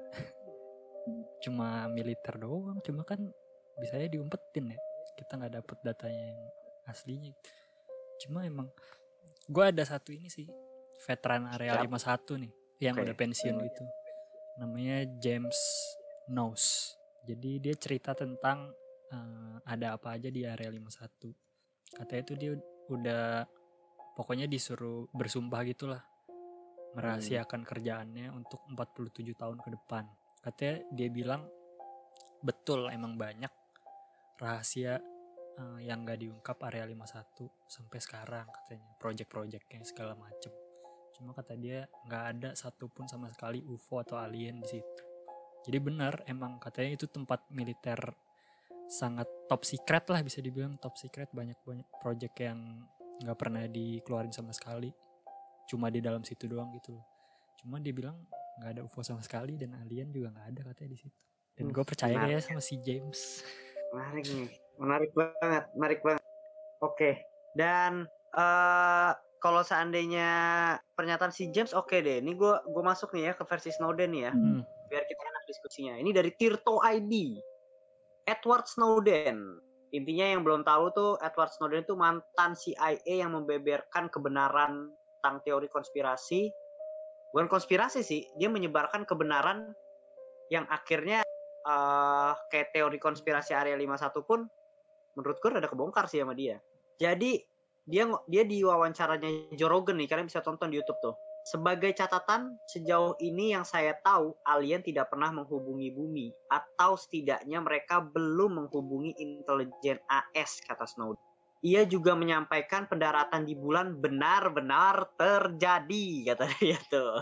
[1.41, 3.19] cuma militer doang cuma kan
[3.81, 4.79] bisanya diumpetin ya
[5.17, 6.43] kita nggak dapet datanya yang
[6.87, 7.33] aslinya
[8.21, 8.69] cuma emang
[9.49, 10.47] gue ada satu ini sih
[11.07, 11.89] veteran area Siapa?
[12.29, 12.53] 51 nih
[12.85, 13.03] yang Oke.
[13.09, 13.67] udah pensiun Hmm.
[13.67, 13.85] gitu
[14.61, 15.59] namanya James
[16.29, 18.71] Knows jadi dia cerita tentang
[19.11, 22.53] eh, ada apa aja di area 51 katanya itu dia
[22.93, 23.45] udah
[24.15, 26.03] pokoknya disuruh bersumpah gitulah
[26.95, 30.05] merahasiakan kerjaannya untuk 47 tahun ke depan.
[30.41, 31.45] Katanya dia bilang
[32.41, 33.53] betul emang banyak
[34.41, 34.97] rahasia
[35.61, 40.53] eh, yang gak diungkap area 51 sampai sekarang katanya project-projectnya segala macem.
[41.13, 45.03] Cuma kata dia nggak ada satupun sama sekali UFO atau alien di situ.
[45.69, 48.01] Jadi benar emang katanya itu tempat militer
[48.91, 52.59] sangat top secret lah bisa dibilang top secret banyak banyak project yang
[53.23, 54.91] nggak pernah dikeluarin sama sekali
[55.71, 57.07] cuma di dalam situ doang gitu loh
[57.63, 58.19] cuma dia bilang
[58.61, 61.19] nggak ada UFO sama sekali dan alien juga nggak ada katanya di situ
[61.57, 62.37] dan Hmm, gue percaya menarik.
[62.37, 63.21] ya sama si James
[63.91, 66.23] Menarik nih, menarik banget, menarik banget.
[66.79, 67.19] Oke,
[67.59, 70.31] dan eh kalau seandainya
[70.95, 72.21] pernyataan si James oke deh.
[72.23, 74.33] Ini gue gue masuk nih ya ke versi Snowden nih ya.
[74.33, 74.63] Hmm.
[74.87, 75.95] biar kita enak diskusinya.
[75.99, 77.39] Ini dari Tirto ID.
[78.27, 79.39] Edward Snowden.
[79.91, 85.67] Intinya yang belum tahu tuh Edward Snowden itu mantan CIA yang membeberkan kebenaran tentang teori
[85.67, 86.51] konspirasi
[87.31, 89.71] bukan konspirasi sih dia menyebarkan kebenaran
[90.51, 91.23] yang akhirnya
[91.61, 94.49] eh kayak teori konspirasi area 51 pun
[95.15, 96.59] menurut gue ada kebongkar sih sama dia.
[96.99, 97.39] Jadi
[97.87, 101.15] dia dia di wawancaranya Joe Rogan nih kalian bisa tonton di YouTube tuh.
[101.41, 108.05] Sebagai catatan sejauh ini yang saya tahu alien tidak pernah menghubungi bumi atau setidaknya mereka
[108.05, 111.30] belum menghubungi intelijen AS kata Snowden
[111.61, 117.21] ia juga menyampaikan pendaratan di bulan benar-benar terjadi kata dia tuh.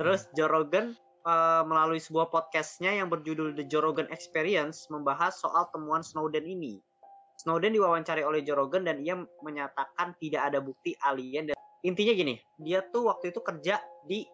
[0.00, 5.68] Terus Joe Rogan eh, melalui sebuah podcastnya yang berjudul The Joe Rogan Experience membahas soal
[5.72, 6.80] temuan Snowden ini.
[7.36, 12.40] Snowden diwawancari oleh Joe Rogan dan ia menyatakan tidak ada bukti alien dan intinya gini,
[12.56, 13.76] dia tuh waktu itu kerja
[14.08, 14.24] di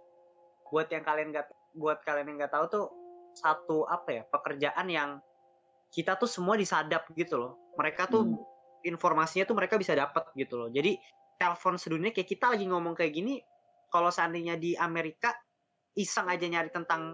[0.71, 2.87] buat yang kalian nggak buat kalian yang nggak tahu tuh
[3.35, 5.11] satu apa ya pekerjaan yang
[5.91, 7.53] kita tuh semua disadap gitu loh.
[7.77, 8.52] Mereka tuh Hmm.
[8.85, 10.69] Informasinya tuh mereka bisa dapat gitu loh.
[10.71, 10.99] Jadi
[11.39, 13.43] telepon sedunia kayak kita lagi ngomong kayak gini,
[13.91, 15.35] kalau seandainya di Amerika
[15.99, 17.13] iseng aja nyari tentang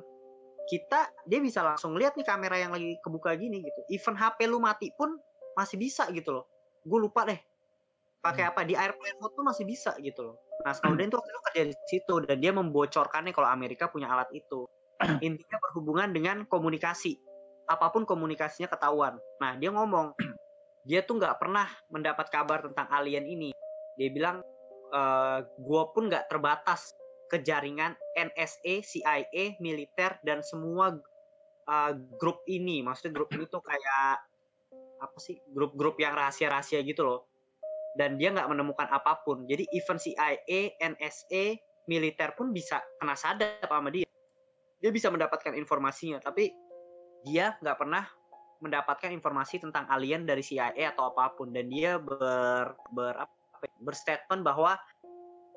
[0.68, 3.80] kita, dia bisa langsung lihat nih kamera yang lagi kebuka gini gitu.
[3.88, 5.16] Even HP lu mati pun
[5.56, 6.44] masih bisa gitu loh.
[6.84, 7.40] Gue lupa deh.
[8.20, 10.36] Pakai apa di airplane mode tuh masih bisa gitu loh.
[10.66, 14.28] Nah Snowden tuh waktu itu kerja di situ dan dia membocorkannya kalau Amerika punya alat
[14.36, 14.68] itu.
[15.26, 17.16] Intinya berhubungan dengan komunikasi.
[17.70, 19.16] Apa pun komunikasinya ketahuan.
[19.40, 20.12] Nah dia ngomong
[20.88, 23.52] dia tuh nggak pernah mendapat kabar tentang alien ini.
[24.00, 24.40] Dia bilang,
[24.88, 26.96] eh gue pun nggak terbatas
[27.28, 30.96] ke jaringan NSA, CIA, militer dan semua
[31.68, 32.80] eh, grup ini.
[32.80, 34.24] Maksudnya grup ini tuh kayak
[35.04, 35.36] apa sih?
[35.52, 37.28] Grup-grup yang rahasia-rahasia gitu loh.
[37.92, 39.44] Dan dia nggak menemukan apa pun.
[39.44, 44.08] Jadi even CIA, NSA, militer pun bisa kena sadap sama dia.
[44.80, 46.48] Dia bisa mendapatkan informasinya, tapi
[47.26, 48.08] dia nggak pernah
[48.58, 51.50] mendapatkan informasi tentang alien dari CIA atau apa pun.
[51.54, 54.78] Dan dia ber, ber apa ya, berstatement bahwa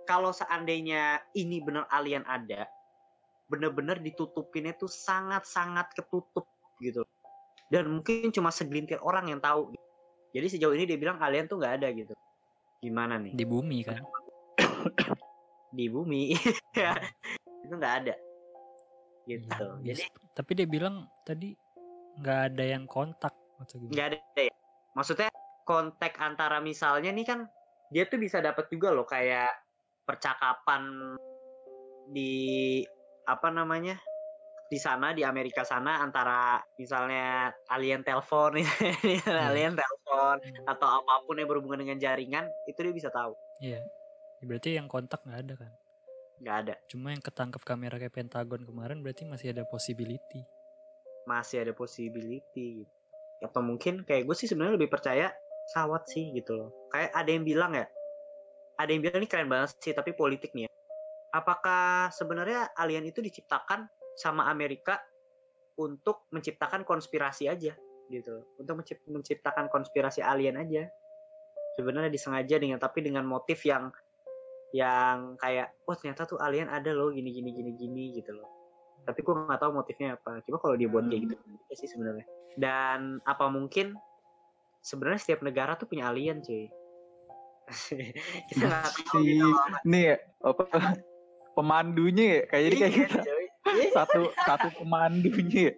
[0.05, 2.65] kalau seandainya ini benar alien ada
[3.51, 6.47] bener-bener ditutupinnya tuh sangat-sangat ketutup
[6.79, 7.03] gitu.
[7.67, 9.75] Dan mungkin cuma segelintir orang yang tahu.
[10.31, 12.15] Jadi sejauh ini dia bilang alien tuh nggak ada gitu.
[12.79, 13.35] Gimana nih?
[13.35, 13.99] Di bumi kan?
[15.77, 16.31] Di bumi.
[17.67, 18.15] Itu nggak ada.
[19.27, 19.67] Gitu.
[19.83, 21.53] Iya, jadi tapi dia bilang tadi
[22.21, 23.93] nggak ada yang kontak atau gimana?
[23.97, 24.53] Nggak ada ya.
[24.93, 25.29] Maksudnya
[25.65, 27.39] kontak antara misalnya nih kan
[27.89, 29.51] dia tuh bisa dapat juga loh kayak
[30.05, 31.15] percakapan
[32.11, 32.81] di
[33.25, 33.95] apa namanya
[34.71, 38.55] di sana di Amerika sana antara misalnya alien telepon
[39.51, 43.35] alien telepon atau apa pun yang berhubungan dengan jaringan itu dia bisa tahu.
[43.59, 43.83] Iya.
[44.41, 45.71] Ya, berarti yang kontak nggak ada kan?
[46.41, 46.73] Nggak ada.
[46.89, 50.41] Cuma yang ketangkep kamera kayak Pentagon kemarin berarti masih ada possibility
[51.25, 52.93] masih ada possibility gitu.
[53.41, 55.33] atau mungkin kayak gue sih sebenarnya lebih percaya
[55.65, 56.69] pesawat sih gitu loh.
[56.93, 57.85] Kayak ada yang bilang ya
[58.77, 60.71] ada yang bilang ini keren banget sih tapi politik nih ya.
[61.33, 65.01] Apakah sebenarnya alien itu diciptakan sama Amerika
[65.79, 67.73] untuk menciptakan konspirasi aja
[68.11, 70.85] gitu untuk mencipt- menciptakan konspirasi alien aja.
[71.79, 73.89] Sebenarnya disengaja dengan tapi dengan motif yang
[74.71, 78.60] yang kayak oh ternyata tuh alien ada loh gini gini gini gini gitu loh
[79.01, 80.39] tapi gue nggak tahu motifnya apa.
[80.43, 81.35] Cuma kalau dia buat kayak gitu
[81.67, 82.25] ya sih sebenarnya.
[82.55, 83.97] Dan apa mungkin
[84.79, 86.69] sebenarnya setiap negara tuh punya alien cuy.
[88.49, 89.47] Kita nggak tahu si gitu
[89.85, 90.63] nih ya, apa?
[91.51, 93.21] Pemandunya ya kayak jadi kayak kita
[93.93, 95.73] satu satu pemandunya ya.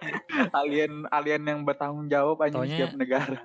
[0.58, 3.38] alien alien yang bertanggung jawab aja Taunya- setiap negara.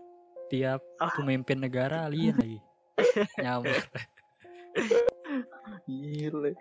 [0.45, 1.11] tiap Ah.
[1.11, 2.59] pemimpin negara alien lagi.
[3.43, 3.75] Nyamuk.
[5.85, 6.51] Gile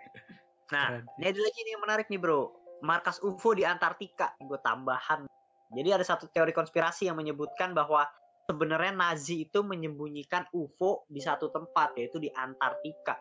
[0.73, 1.05] nah Keren.
[1.21, 2.41] ini ada lagi nih yang menarik nih bro
[2.81, 5.25] markas UFO di Antartika gue tambahan
[5.73, 8.05] jadi ada satu teori konspirasi yang menyebutkan bahwa
[8.45, 13.17] sebenarnya Nazi itu menyembunyikan UFO di satu tempat yaitu di Antartika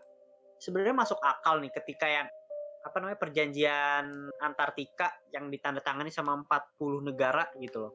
[0.60, 2.28] sebenarnya masuk akal nih ketika yang
[2.84, 7.92] apa namanya perjanjian Antartika yang ditandatangani sama 40 negara gitu loh.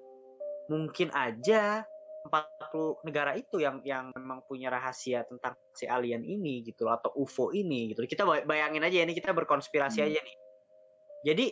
[0.74, 1.86] Mungkin aja
[2.28, 7.16] 40 negara itu yang yang memang punya rahasia tentang si alien ini gitu loh atau
[7.16, 8.04] UFO ini gitu.
[8.04, 10.08] Kita bay- bayangin aja ini kita berkonspirasi Hmm.
[10.12, 10.38] aja nih.
[11.26, 11.46] Jadi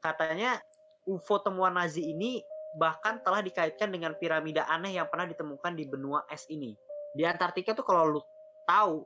[0.00, 0.56] katanya
[1.04, 2.40] UFO temuan Nazi ini
[2.76, 6.76] bahkan telah dikaitkan dengan piramida aneh yang pernah ditemukan di benua es ini.
[7.16, 8.20] Di Antartika tuh kalau lu
[8.68, 9.04] tahu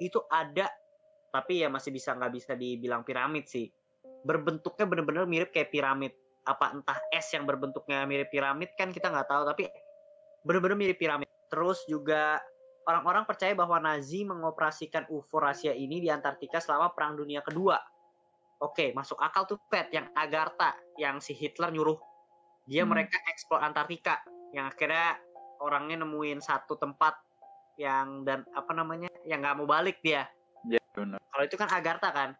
[0.00, 0.68] itu ada
[1.30, 3.70] tapi ya masih bisa nggak bisa dibilang piramid sih
[4.26, 6.12] berbentuknya bener-bener mirip kayak piramid
[6.42, 9.70] apa entah es yang berbentuknya mirip piramid kan kita nggak tahu tapi
[10.44, 11.28] bener-bener mirip piramid.
[11.50, 12.40] Terus juga
[12.86, 17.78] orang-orang percaya bahwa Nazi mengoperasikan UFO rahasia ini di Antartika selama Perang Dunia Kedua.
[18.60, 21.96] Oke masuk akal tuh pet yang Agartha yang si Hitler nyuruh.
[22.68, 22.92] Dia Hmm.
[22.92, 24.20] mereka eksplor Antartika
[24.52, 25.16] yang akhirnya
[25.64, 27.16] orangnya nemuin satu tempat
[27.80, 30.28] yang dan apa namanya yang nggak mau balik dia.
[30.68, 32.30] Ya benar kalau itu kan Agartha kan.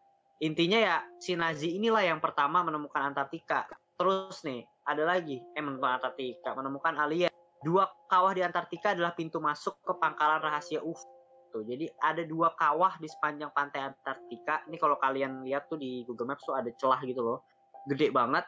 [0.41, 3.65] Intinya ya si Nazi inilah yang pertama menemukan Antartika.
[3.97, 9.39] Terus nih ada lagi eh menemukan Antartika menemukan alien dua kawah di Antartika adalah pintu
[9.39, 14.63] masuk ke pangkalan rahasia UFO tuh jadi ada dua kawah di sepanjang pantai Antartika.
[14.71, 17.43] Ini kalau kalian lihat tuh di Google Maps tuh ada celah gitu loh.
[17.91, 18.47] Gede banget.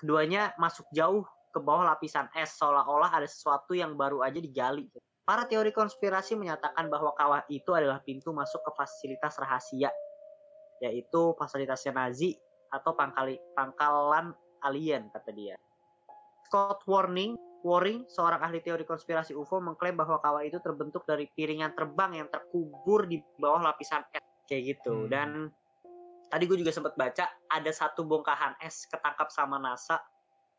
[0.00, 4.88] Keduanya masuk jauh ke bawah lapisan es seolah-olah ada sesuatu yang baru aja digali.
[5.28, 9.92] Para teori konspirasi menyatakan bahwa kawah itu adalah pintu masuk ke fasilitas rahasia
[10.80, 12.32] yaitu fasilitasnya Nazi
[12.72, 14.32] atau pangkali, pangkalan
[14.64, 15.60] alien kata dia.
[16.48, 21.76] Scott Warning, Waring, seorang ahli teori konspirasi UFO mengklaim bahwa kawah itu terbentuk dari piringan
[21.76, 25.04] terbang yang terkubur di bawah lapisan es kayak gitu.
[25.04, 25.08] Hmm.
[25.12, 25.28] Dan
[26.32, 30.00] tadi gue juga sempat baca ada satu bongkahan es ketangkap sama NASA.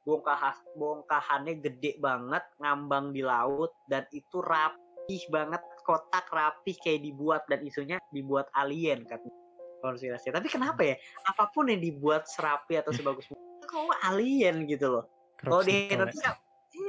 [0.01, 7.45] Bongkah bongkahannya gede banget, ngambang di laut dan itu rapih banget, kotak rapih kayak dibuat
[7.45, 9.41] dan isunya dibuat alien katanya
[9.81, 10.29] konspirasi.
[10.29, 10.95] Tapi kenapa ya?
[11.25, 15.05] Apa pun yang dibuat serapi atau sebagus mungkin, kok alien gitu loh.
[15.41, 16.37] Kalau di Indonesia,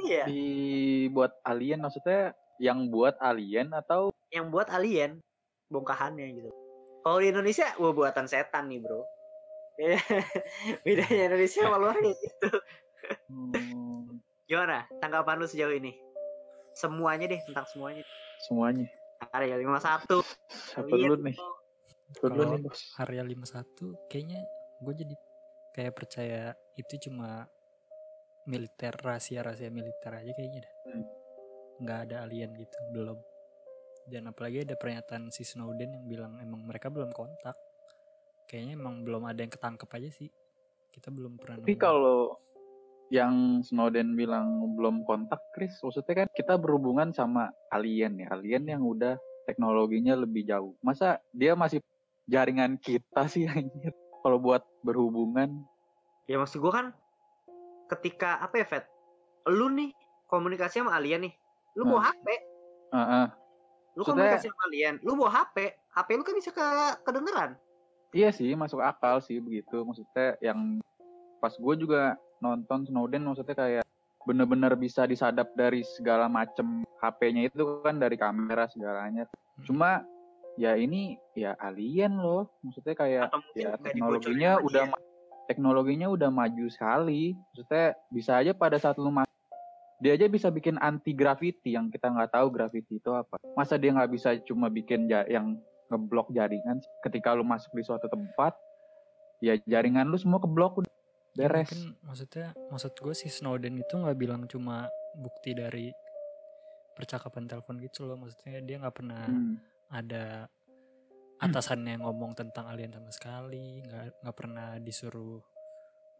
[0.03, 2.31] iya, Dibuat alien maksudnya
[2.61, 5.21] yang buat alien atau yang buat alien
[5.69, 6.49] bongkahannya gitu.
[7.03, 9.03] Kalau di Indonesia, wah buatan setan nih bro.
[9.75, 9.99] Beda-
[10.85, 12.49] Bedanya Indonesia sama luar ya gitu.
[13.27, 15.91] hmm, Gimana tanggapan lu sejauh ini?
[16.73, 18.03] Semuanya deh tentang semuanya.
[18.39, 18.87] semuanya?
[19.31, 20.23] Area 51.
[20.49, 21.37] Siapa dulu nih?
[22.21, 24.39] Dulu Kalau area 51 kayaknya
[24.79, 25.15] gue jadi
[25.73, 26.41] kayak percaya
[26.75, 27.49] itu cuma
[28.47, 30.75] militer rahasia-rahasia militer aja kayaknya dah.
[30.91, 31.05] Hmm.
[31.83, 33.17] nggak ada alien gitu belum.
[34.07, 37.55] Dan apalagi ada pernyataan si Snowden yang bilang emang mereka belum kontak.
[38.45, 40.29] Kayaknya emang belum ada yang ketangkep aja sih.
[40.93, 42.37] Kita belum pernah Tapi kalau
[43.09, 48.83] yang Snowden bilang belum kontak, Chris, maksudnya kan kita berhubungan sama alien ya, alien yang
[48.85, 49.17] udah
[49.49, 50.77] teknologinya lebih jauh.
[50.85, 51.81] Masa dia masih
[52.29, 53.91] jaringan kita sih anjir?
[54.23, 55.65] Kalau buat berhubungan,
[56.23, 56.95] Ya maksud gue kan
[57.93, 58.83] ketika apa ya Fed?
[59.49, 59.91] Lu nih
[60.27, 61.33] komunikasi sama alien nih.
[61.75, 62.27] Lu bawa HP.
[62.93, 63.25] Heeh.
[63.93, 64.95] Lu Maksudnya- komunikasi sama alien.
[65.01, 65.57] Lu bawa HP.
[65.93, 66.65] HP lu kan bisa ke
[67.03, 67.51] kedengeran.
[68.13, 69.81] iya sih masuk akal sih begitu.
[69.81, 70.77] Maksudnya yang
[71.41, 73.83] pas gue juga nonton Snowden, maksudnya kayak
[74.23, 79.25] bener-bener bisa disadap dari segala macem HP-nya itu kan dari kamera segalanya.
[79.65, 80.05] Cuma
[80.55, 85.02] ya ini ya alien loh, maksudnya kayak ya teknologinya udah ma-
[85.45, 87.35] teknologinya udah maju sekali.
[87.51, 89.31] Maksudnya bisa aja pada saat lu masuk
[89.97, 93.39] dia aja bisa bikin anti gravity yang kita nggak tahu gravity itu apa.
[93.55, 95.55] Masa dia nggak bisa cuma bikin ja- yang
[95.87, 96.83] ngeblok jaringan?
[96.99, 98.51] Ketika lu masuk di suatu tempat
[99.39, 100.91] ya jaringan lu semua keblok udah
[101.33, 101.65] Ya, beres.
[101.65, 104.85] mungkin maksudnya maksud gue si Snowden itu nggak bilang cuma
[105.17, 105.89] bukti dari
[106.93, 108.19] percakapan telepon gitu loh.
[108.19, 109.57] Maksudnya dia nggak pernah Hmm.
[109.89, 110.45] ada
[111.43, 115.41] atasannya ngomong tentang alien sama sekali nggak nggak pernah disuruh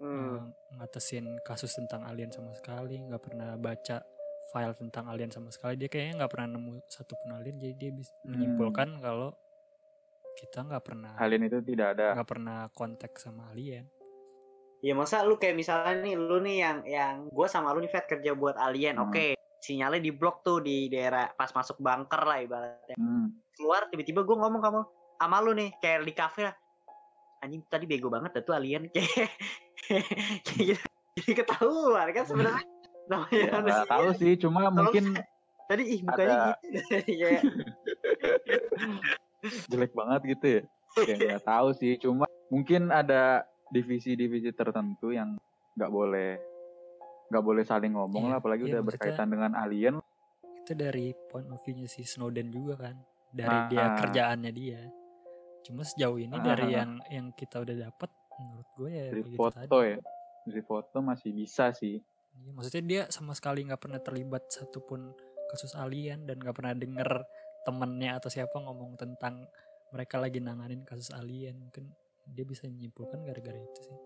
[0.01, 0.36] Hmm.
[0.36, 0.41] eh,
[0.76, 4.03] ngatasin kasus tentang alien sama sekali nggak pernah baca
[4.51, 8.11] file tentang alien sama sekali dia kayaknya nggak pernah nemu satupun alien jadi dia bisa
[8.21, 8.36] Hmm.
[8.36, 9.32] menyimpulkan kalau
[10.34, 13.88] kita nggak pernah alien itu tidak ada nggak pernah kontak sama alien
[14.84, 18.03] Ya masa lu kayak misalnya nih lu nih yang yang gue sama lu nih Fed
[18.03, 18.99] kerja buat alien.
[18.99, 19.07] Hmm.
[19.07, 22.99] Oke, sinyalnya di blok tuh di daerah pas masuk bunker lah ibaratnya.
[22.99, 23.32] Hmm.
[23.55, 24.80] Keluar tiba-tiba gue ngomong kamu
[25.16, 26.55] sama lu nih kayak di kafe lah.
[27.39, 29.09] Anjing tadi bego banget dah tuh alien kayak
[30.45, 30.84] kayak gitu.
[31.14, 32.64] Jadi ketahuan kan sebenarnya
[33.03, 33.84] namanya Ya, manusia.
[33.86, 35.03] tahu sih cuma Kalau mungkin
[35.64, 36.97] Tadi ih bukannya ada- gitu.
[37.20, 37.41] kayak
[39.68, 40.61] jelek banget gitu ya
[41.03, 45.36] ya nggak tahu sih cuma mungkin ada divisi-divisi tertentu yang
[45.74, 46.38] nggak boleh
[47.28, 49.93] nggak boleh saling ngomong Iya, lah apalagi iya, udah maksudnya- berkaitan dengan alien
[50.55, 52.95] itu dari point of view-nya si Snowden juga kan
[53.30, 53.68] dari Ah.
[53.68, 54.80] dia kerjaannya dia
[55.64, 56.76] cuma sejauh ini Ah, dari ah, ah.
[56.78, 59.88] yang yang kita udah dapat menurut gue ya dari begitu foto tadi.
[59.88, 59.97] ya
[60.43, 61.97] dari foto masih bisa sih
[62.36, 65.14] Iya, maksudnya dia sama sekali nggak pernah terlibat satupun
[65.47, 67.22] kasus alien dan nggak pernah denger
[67.61, 69.45] temennya atau siapa ngomong tentang
[69.89, 71.93] mereka lagi nanganin kasus alien mungkin
[72.28, 73.97] dia bisa menyimpulkan gara-gara itu sih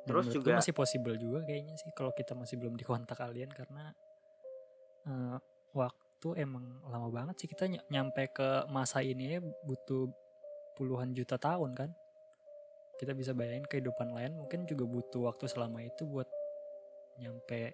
[0.00, 3.96] Dan Terus juga- masih possible juga kayaknya sih kalau kita masih belum dikontak alien karena
[5.02, 5.36] eh,
[5.72, 5.98] waktu
[6.38, 10.04] emang lama banget sih kita ny- nyampe ke masa ini ya butuh
[10.76, 11.90] puluhan juta tahun kan?
[13.00, 16.28] Kita bisa bayangin kehidupan lain mungkin juga butuh waktu selama itu buat
[17.20, 17.72] nyampe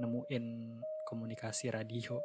[0.00, 0.44] nemuin
[1.08, 2.20] komunikasi radio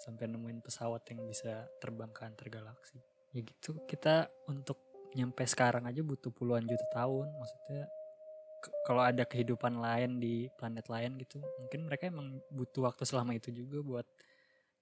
[0.00, 2.96] sampai nemuin pesawat yang bisa terbang ke antar galaksi.
[3.32, 4.80] Ya gitu kita untuk
[5.16, 7.28] nyampe sekarang aja butuh puluhan juta tahun.
[7.36, 7.84] Maksudnya
[8.84, 13.48] kalau ada kehidupan lain di planet lain gitu mungkin mereka emang butuh waktu selama itu
[13.52, 14.06] juga buat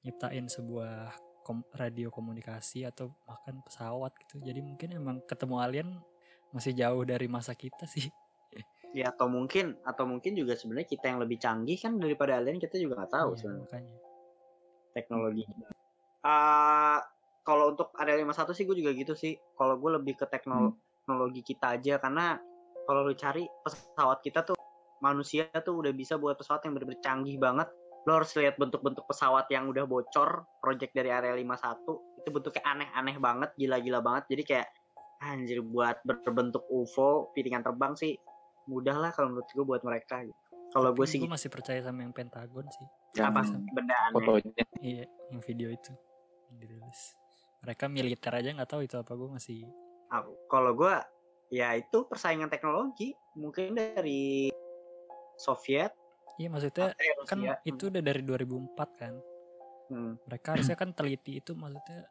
[0.02, 1.14] nyiptain sebuah
[1.48, 5.88] kom- radio komunikasi atau bahkan pesawat gitu jadi mungkin emang ketemu alien
[6.52, 8.12] masih jauh dari masa kita sih
[8.96, 12.80] Ya atau mungkin atau mungkin juga sebenarnya kita yang lebih canggih kan daripada alien kita
[12.80, 13.96] juga nggak tahu Iya, sebenarnya makanya
[14.96, 15.42] teknologi.
[16.24, 16.98] Ah
[17.44, 19.36] kalau untuk area 51 sih gue juga gitu sih.
[19.56, 20.72] Kalau gue lebih ke teknol-
[21.04, 22.36] teknologi kita aja karena
[22.84, 24.56] kalau lu cari pesawat kita tuh
[25.04, 27.68] manusia tuh udah bisa buat pesawat yang bener-bener canggih banget.
[28.08, 33.20] Lo harus lihat bentuk-bentuk pesawat yang udah bocor, project dari area 51 itu bentuknya aneh-aneh
[33.20, 34.24] banget, gila-gila banget.
[34.32, 34.68] Jadi kayak
[35.20, 38.16] anjir buat berbentuk UFO, piringan terbang sih
[38.64, 40.40] mudah lah kalau menurut gue buat mereka gitu.
[40.68, 42.84] Kalau gue sih gue masih percaya sama yang Pentagon sih
[43.16, 43.40] Yang apa
[43.72, 44.14] benda aneh.
[44.20, 45.92] fotonya iya yang video itu
[46.52, 47.00] yang dirilis
[47.64, 49.64] mereka militer aja nggak tahu itu apa gue masih
[50.12, 50.92] Aku- kalau gue
[51.48, 54.52] ya itu persaingan teknologi mungkin dari
[55.40, 55.96] Soviet
[56.38, 59.14] iya maksudnya eh, kan itu udah dari 2004 kan
[59.88, 60.20] Hmm.
[60.28, 62.04] mereka harusnya kan teliti itu maksudnya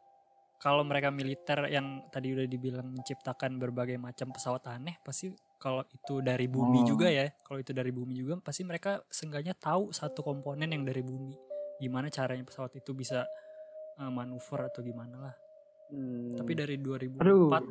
[0.58, 6.18] kalau mereka militer yang tadi udah dibilang menciptakan berbagai macam pesawat aneh pasti kalau itu
[6.18, 6.86] dari bumi Oh.
[6.90, 11.06] juga ya kalau itu dari bumi juga pasti mereka seenggaknya tahu satu komponen yang dari
[11.06, 11.30] bumi
[11.78, 13.22] gimana caranya pesawat itu bisa
[13.94, 15.34] eh, manuver atau gimana lah
[15.88, 16.34] Hmm.
[16.34, 17.62] tapi dari 2004 Aduh.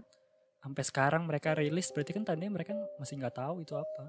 [0.58, 4.08] sampai sekarang mereka rilis berarti kan tandanya mereka masih nggak tahu itu apa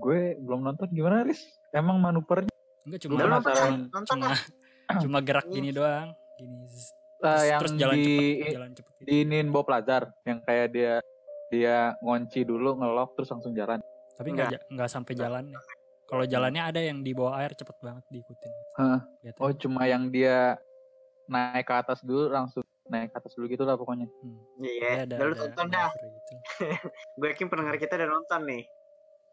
[0.00, 2.48] gue belum nonton gimana Riz emang manuvernya
[2.82, 4.40] enggak Udah cuma nonton, cuma, nonton cuma, lah.
[5.04, 6.64] cuma gerak gini doang gini
[7.20, 9.04] Eh, terus, yang terus jalan di cepet jalan cepet gitu.
[9.04, 10.94] di Ninbo Plazar yang kayak dia
[11.52, 13.76] dia ngunci dulu ngelok terus langsung jalan
[14.16, 15.60] tapi nggak ja- nggak sampai jalannya
[16.08, 18.50] kalau jalannya ada yang di bawah air cepet banget diikutin.
[19.22, 20.58] Lihat oh cuma yang dia
[21.30, 24.40] naik ke atas dulu langsung naik ke atas dulu gitu lah pokoknya Hmm.
[24.58, 25.86] Iya, Ada- udah lu ada tonton dah.
[25.86, 26.34] manuver gitu.
[27.20, 28.62] Gue yakin pendengar kita udah nonton nih.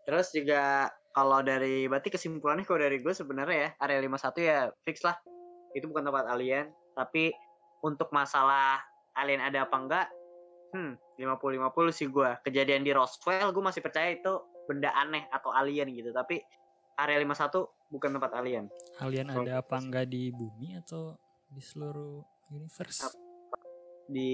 [0.08, 5.04] Terus juga kalau dari berarti kesimpulannya kalau dari gue sebenarnya ya area 51 ya fix
[5.04, 5.20] lah.
[5.76, 7.36] Itu bukan tempat alien, tapi
[7.84, 8.80] untuk masalah
[9.20, 10.08] alien ada apa enggak
[10.72, 12.30] hmm 50-50 sih gue.
[12.48, 14.32] Kejadian di Roswell gue masih percaya itu
[14.64, 16.40] benda aneh atau alien gitu, tapi
[16.96, 18.72] area 51 bukan tempat alien.
[19.04, 21.20] alien ada apa enggak di bumi atau
[21.52, 22.24] di seluruh
[22.56, 23.12] universe
[24.08, 24.32] Di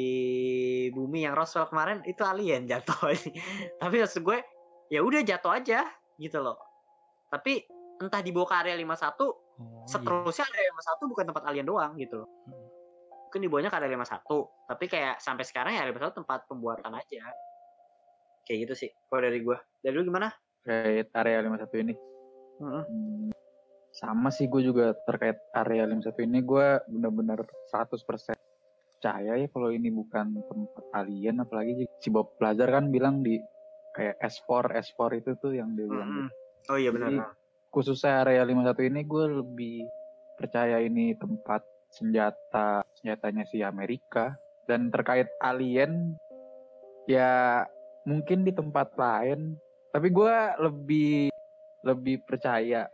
[0.93, 3.09] bumi yang Roswell kemarin itu alien jatuh.
[3.82, 4.53] tapi maksud gue
[4.88, 5.88] ya udah jatuh aja
[6.19, 6.57] gitu loh.
[7.31, 7.63] Tapi
[8.01, 9.88] entah dibawa ke area 51 oh, iya.
[9.88, 12.29] seterusnya area 51 bukan tempat alien doang gitu loh.
[12.49, 12.67] Hmm.
[13.29, 17.23] Mungkin dibawanya ke area 51, tapi kayak sampai sekarang ya area 51 tempat pembuatan aja.
[18.43, 19.57] Kayak gitu sih kalau dari gua.
[19.81, 20.29] Dari lu gimana?
[20.63, 21.93] terkait area 51 ini
[22.63, 22.84] Heeh.
[22.88, 23.29] Hmm,
[23.91, 27.99] sama sih gue juga terkait area 51 ini gue benar-benar 100%
[29.03, 33.36] percaya ya kalau ini bukan tempat alien apalagi si Bob Lazar kan bilang di
[33.94, 34.50] kayak S4
[34.84, 36.30] S4 itu tuh yang dia bilang Mm-mm.
[36.68, 37.08] Oh iya benar.
[37.08, 37.20] Jadi,
[37.70, 39.78] khususnya area 51 ini gue lebih
[40.34, 44.34] percaya ini tempat senjata senjatanya si Amerika
[44.66, 46.18] dan terkait alien
[47.06, 47.62] ya
[48.04, 49.54] mungkin di tempat lain
[49.91, 51.30] tapi gue lebih
[51.84, 52.88] lebih percaya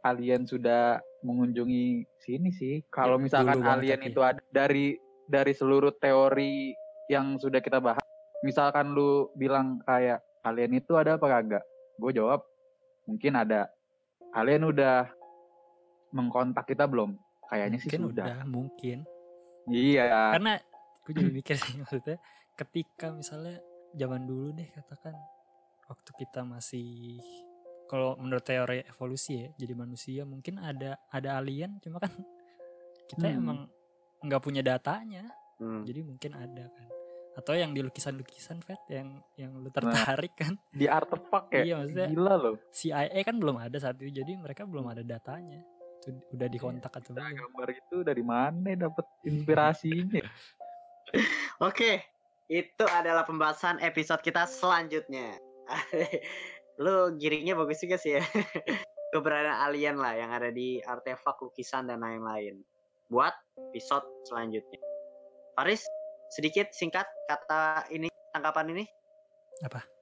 [0.00, 4.08] alien sudah mengunjungi sini sih kalau Ya, misalkan alien tapi.
[4.08, 4.94] itu ada dari
[5.26, 6.72] dari seluruh teori
[7.08, 8.00] yang sudah kita bahas
[8.40, 11.64] misalkan lu bilang kayak alien itu ada apa kagak?
[11.96, 12.42] Gue jawab
[13.04, 13.68] mungkin ada.
[14.32, 15.08] Alien udah
[16.10, 17.16] mengkontak kita belum?
[17.48, 18.24] Kayaknya sih mungkin sudah.
[18.26, 18.98] udah mungkin.
[19.68, 20.36] Iya.
[20.36, 20.54] Karena
[21.04, 22.16] gue juga mikir sih maksudnya
[22.52, 23.60] ketika misalnya
[23.96, 25.16] zaman dulu deh katakan
[25.88, 27.16] waktu kita masih
[27.88, 32.12] kalau menurut teori evolusi ya jadi manusia mungkin ada ada alien cuma kan
[33.08, 33.40] kita Hmm.
[33.40, 33.58] emang
[34.20, 35.24] nggak punya datanya.
[35.56, 35.82] Hmm.
[35.88, 36.88] jadi mungkin ada kan
[37.38, 42.10] atau yang di lukisan-lukisan Fat yang yang lu tertarik kan di artefak ya Iya, maksudnya-
[42.10, 45.62] gila loh CIA kan belum ada saat itu jadi mereka belum ada datanya
[46.02, 50.22] itu udah dikontak atau Nah, belum gambar itu dari mana dapet inspirasinya
[51.64, 52.04] Oke,
[52.48, 55.40] itu adalah pembahasan episode kita selanjutnya.
[56.84, 58.22] Lu giringnya bagus juga sih ya.
[59.16, 62.60] Keberadaan alien lah yang ada di artefak lukisan dan lain-lain.
[63.08, 63.32] Buat
[63.72, 64.78] episode selanjutnya.
[65.56, 65.80] Faris,
[66.28, 68.84] sedikit singkat kata ini tangkapan ini?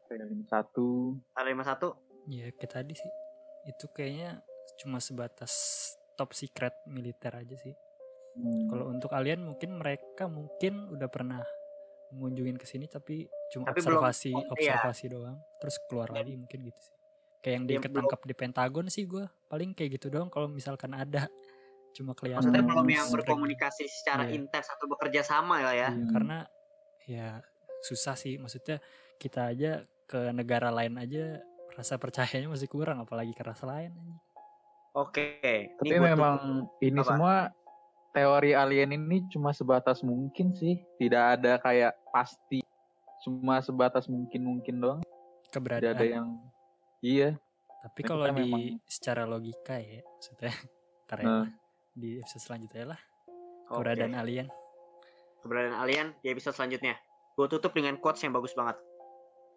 [0.06, 1.16] Area satu.
[1.32, 3.12] Area 51 ya kayak tadi sih.
[3.64, 4.42] Itu kayaknya
[4.76, 5.52] cuma sebatas
[6.14, 7.74] top secret militer aja sih.
[8.36, 11.40] Hmm, Kalau untuk alien mungkin mereka mungkin udah pernah
[12.08, 14.46] mengunjungin ke sini tapi cuma Tapi belum- observasi iya.
[14.76, 15.38] observasi doang.
[15.58, 16.94] Terus keluar lagi mungkin gitu sih.
[17.40, 20.46] Kayak yang Ya, dia belum- ketangkap di Pentagon sih gue paling kayak gitu doang kalau
[20.46, 21.30] misalkan ada
[21.96, 23.14] cuma kelihatan maksudnya belum yang sering.
[23.16, 24.36] berkomunikasi secara Iya.
[24.36, 25.88] intens atau bekerja sama lah ya.
[25.88, 26.08] Iya, Hmm.
[26.12, 26.38] karena
[27.02, 27.28] ya
[27.80, 28.76] susah sih maksudnya
[29.16, 29.70] kita aja
[30.04, 31.40] ke negara lain aja
[31.72, 34.20] rasa percayanya masih kurang apalagi ke rasa lain anjing.
[34.92, 35.44] Oke.
[35.74, 36.36] tapi ini memang
[36.78, 37.08] ini Apa?
[37.10, 37.34] semua
[38.10, 42.64] teori alien ini cuma sebatas mungkin sih tidak ada kayak pasti
[43.20, 45.00] cuma sebatas mungkin-mungkin doang.
[45.02, 46.28] Tidak keberadaan ada yang
[47.00, 47.36] iya.
[47.82, 50.50] tapi kalau di memang- secara logika ya maksudnya
[51.12, 51.46] ya Nah.
[51.96, 53.00] Di episode selanjutnya lah
[53.72, 53.80] Oke.
[53.80, 54.46] keberadaan alien
[55.46, 56.98] keberadaan alien di episode selanjutnya.
[57.38, 58.74] Gue tutup dengan quotes yang bagus banget.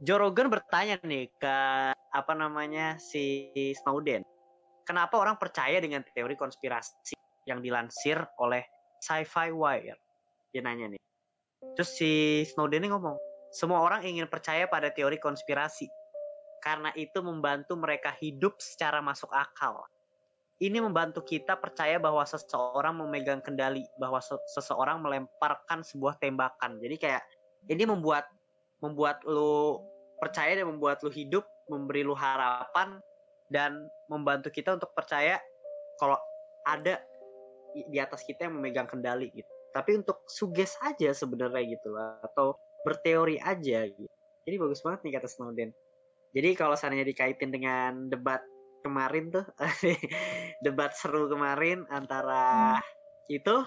[0.05, 1.55] Joe Rogan bertanya nih ke
[1.91, 3.51] apa namanya si
[3.83, 4.23] Snowden,
[4.85, 7.17] kenapa orang percaya dengan teori konspirasi
[7.49, 8.63] yang dilansir oleh
[9.03, 9.99] Sci-Fi Wire?
[10.55, 11.01] Dia nanya nih.
[11.75, 13.19] Terus si Snowden ini ngomong,
[13.51, 15.89] semua orang ingin percaya pada teori konspirasi
[16.63, 19.83] karena itu membantu mereka hidup secara masuk akal.
[20.59, 26.75] Ini membantu kita percaya bahwa seseorang memegang kendali, bahwa se- seseorang melemparkan sebuah tembakan.
[26.83, 27.23] Jadi kayak
[27.71, 28.27] ini membuat
[28.83, 29.79] membuat lu
[30.19, 32.99] percaya dan membuat lu hidup, memberi lu harapan
[33.47, 35.39] dan membantu kita untuk percaya
[35.95, 36.19] kalau
[36.67, 36.99] ada
[37.75, 39.47] di atas kita yang memegang kendali gitu.
[39.71, 44.11] Tapi untuk suges aja sebenarnya gitu lah atau berteori aja gitu.
[44.43, 45.69] Jadi bagus banget nih kata Snowden.
[46.33, 48.41] Jadi kalau seandainya dikaitin dengan debat
[48.81, 49.45] kemarin tuh
[50.65, 52.77] debat seru kemarin antara
[53.29, 53.61] itu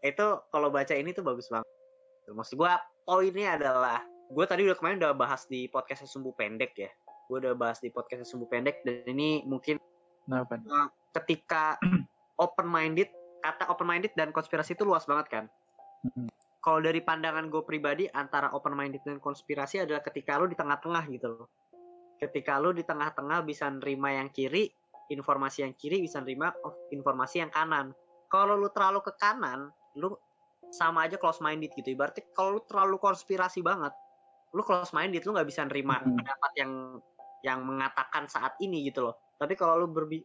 [0.00, 1.66] itu kalau baca ini tuh bagus banget.
[2.30, 3.98] Maksud gua poinnya adalah
[4.30, 6.90] gue tadi udah kemarin udah bahas di podcast sumbu pendek ya.
[7.26, 9.82] Gue udah bahas di podcast sumbu pendek dan ini mungkin
[10.26, 10.62] Kenapa?
[10.62, 10.70] nih?
[10.70, 10.88] uh,
[11.18, 11.74] ketika
[12.44, 13.10] open minded
[13.42, 15.44] kata open minded dan konspirasi itu luas banget kan.
[16.06, 16.30] Mm.
[16.60, 21.04] Kalau dari pandangan gue pribadi antara open minded dan konspirasi adalah ketika lu di tengah-tengah
[21.10, 21.48] gitu loh.
[22.20, 24.68] Ketika lu di tengah-tengah bisa nerima yang kiri,
[25.08, 27.96] informasi yang kiri bisa nerima of- informasi yang kanan.
[28.28, 30.12] Kalau lu terlalu ke kanan, lu
[30.68, 31.96] sama aja close minded gitu.
[31.96, 33.96] Ibaratnya kalau lu terlalu konspirasi banget,
[34.52, 36.20] lu close minded lu nggak bisa nerima Mm.
[36.20, 36.72] pendapat yang
[37.40, 39.16] yang mengatakan saat ini gitu loh.
[39.40, 40.20] Tapi kalau lu berbi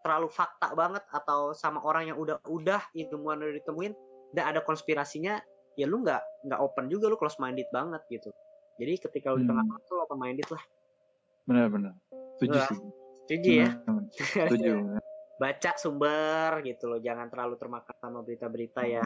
[0.00, 3.92] terlalu fakta banget atau sama orang yang udah-udah ilmuwan udah ditemuin,
[4.32, 5.36] udah ada konspirasinya,
[5.76, 8.32] ya lu nggak nggak open juga lu close minded banget gitu.
[8.80, 9.52] Jadi ketika lu di Hmm.
[9.52, 10.64] tengah-tengah tuh open minded lah.
[11.44, 11.94] Benar-benar.
[12.36, 12.78] Setuju sih.
[13.24, 13.70] Setuju ya.
[14.48, 14.72] Setuju.
[15.34, 19.00] Baca sumber gitu loh, jangan terlalu termakan sama berita-berita Hmm.
[19.00, 19.04] ya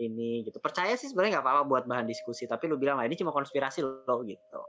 [0.00, 0.60] ini gitu.
[0.62, 3.84] Percaya sih sebenarnya nggak apa-apa buat bahan diskusi, tapi lu bilang lah ini cuma konspirasi
[3.84, 4.60] lo gitu.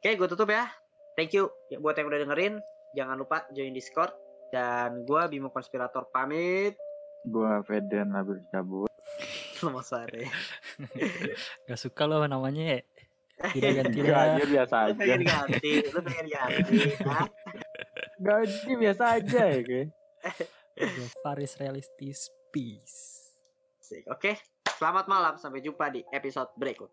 [0.00, 0.68] Oke, gue tutup ya.
[1.16, 2.60] Thank you ya, buat yang udah dengerin.
[2.94, 4.12] Jangan lupa join Discord
[4.52, 6.76] dan gue Bimo Konspirator pamit.
[7.24, 8.92] Gua Feden Nabil cabut.
[9.56, 10.28] Selamat sore.
[11.70, 12.80] gak suka loh namanya ya
[13.34, 14.98] tidak ganti aja biasa Lu aja.
[14.98, 16.78] pengen ganti, lu pengen ganti.
[18.18, 19.88] Enggak aja biasa aja ya kayak.
[20.74, 22.98] The Faris Realistis Peace.
[24.08, 24.38] Oke,
[24.74, 25.34] selamat malam.
[25.36, 26.90] Sampai jumpa di episode berikut.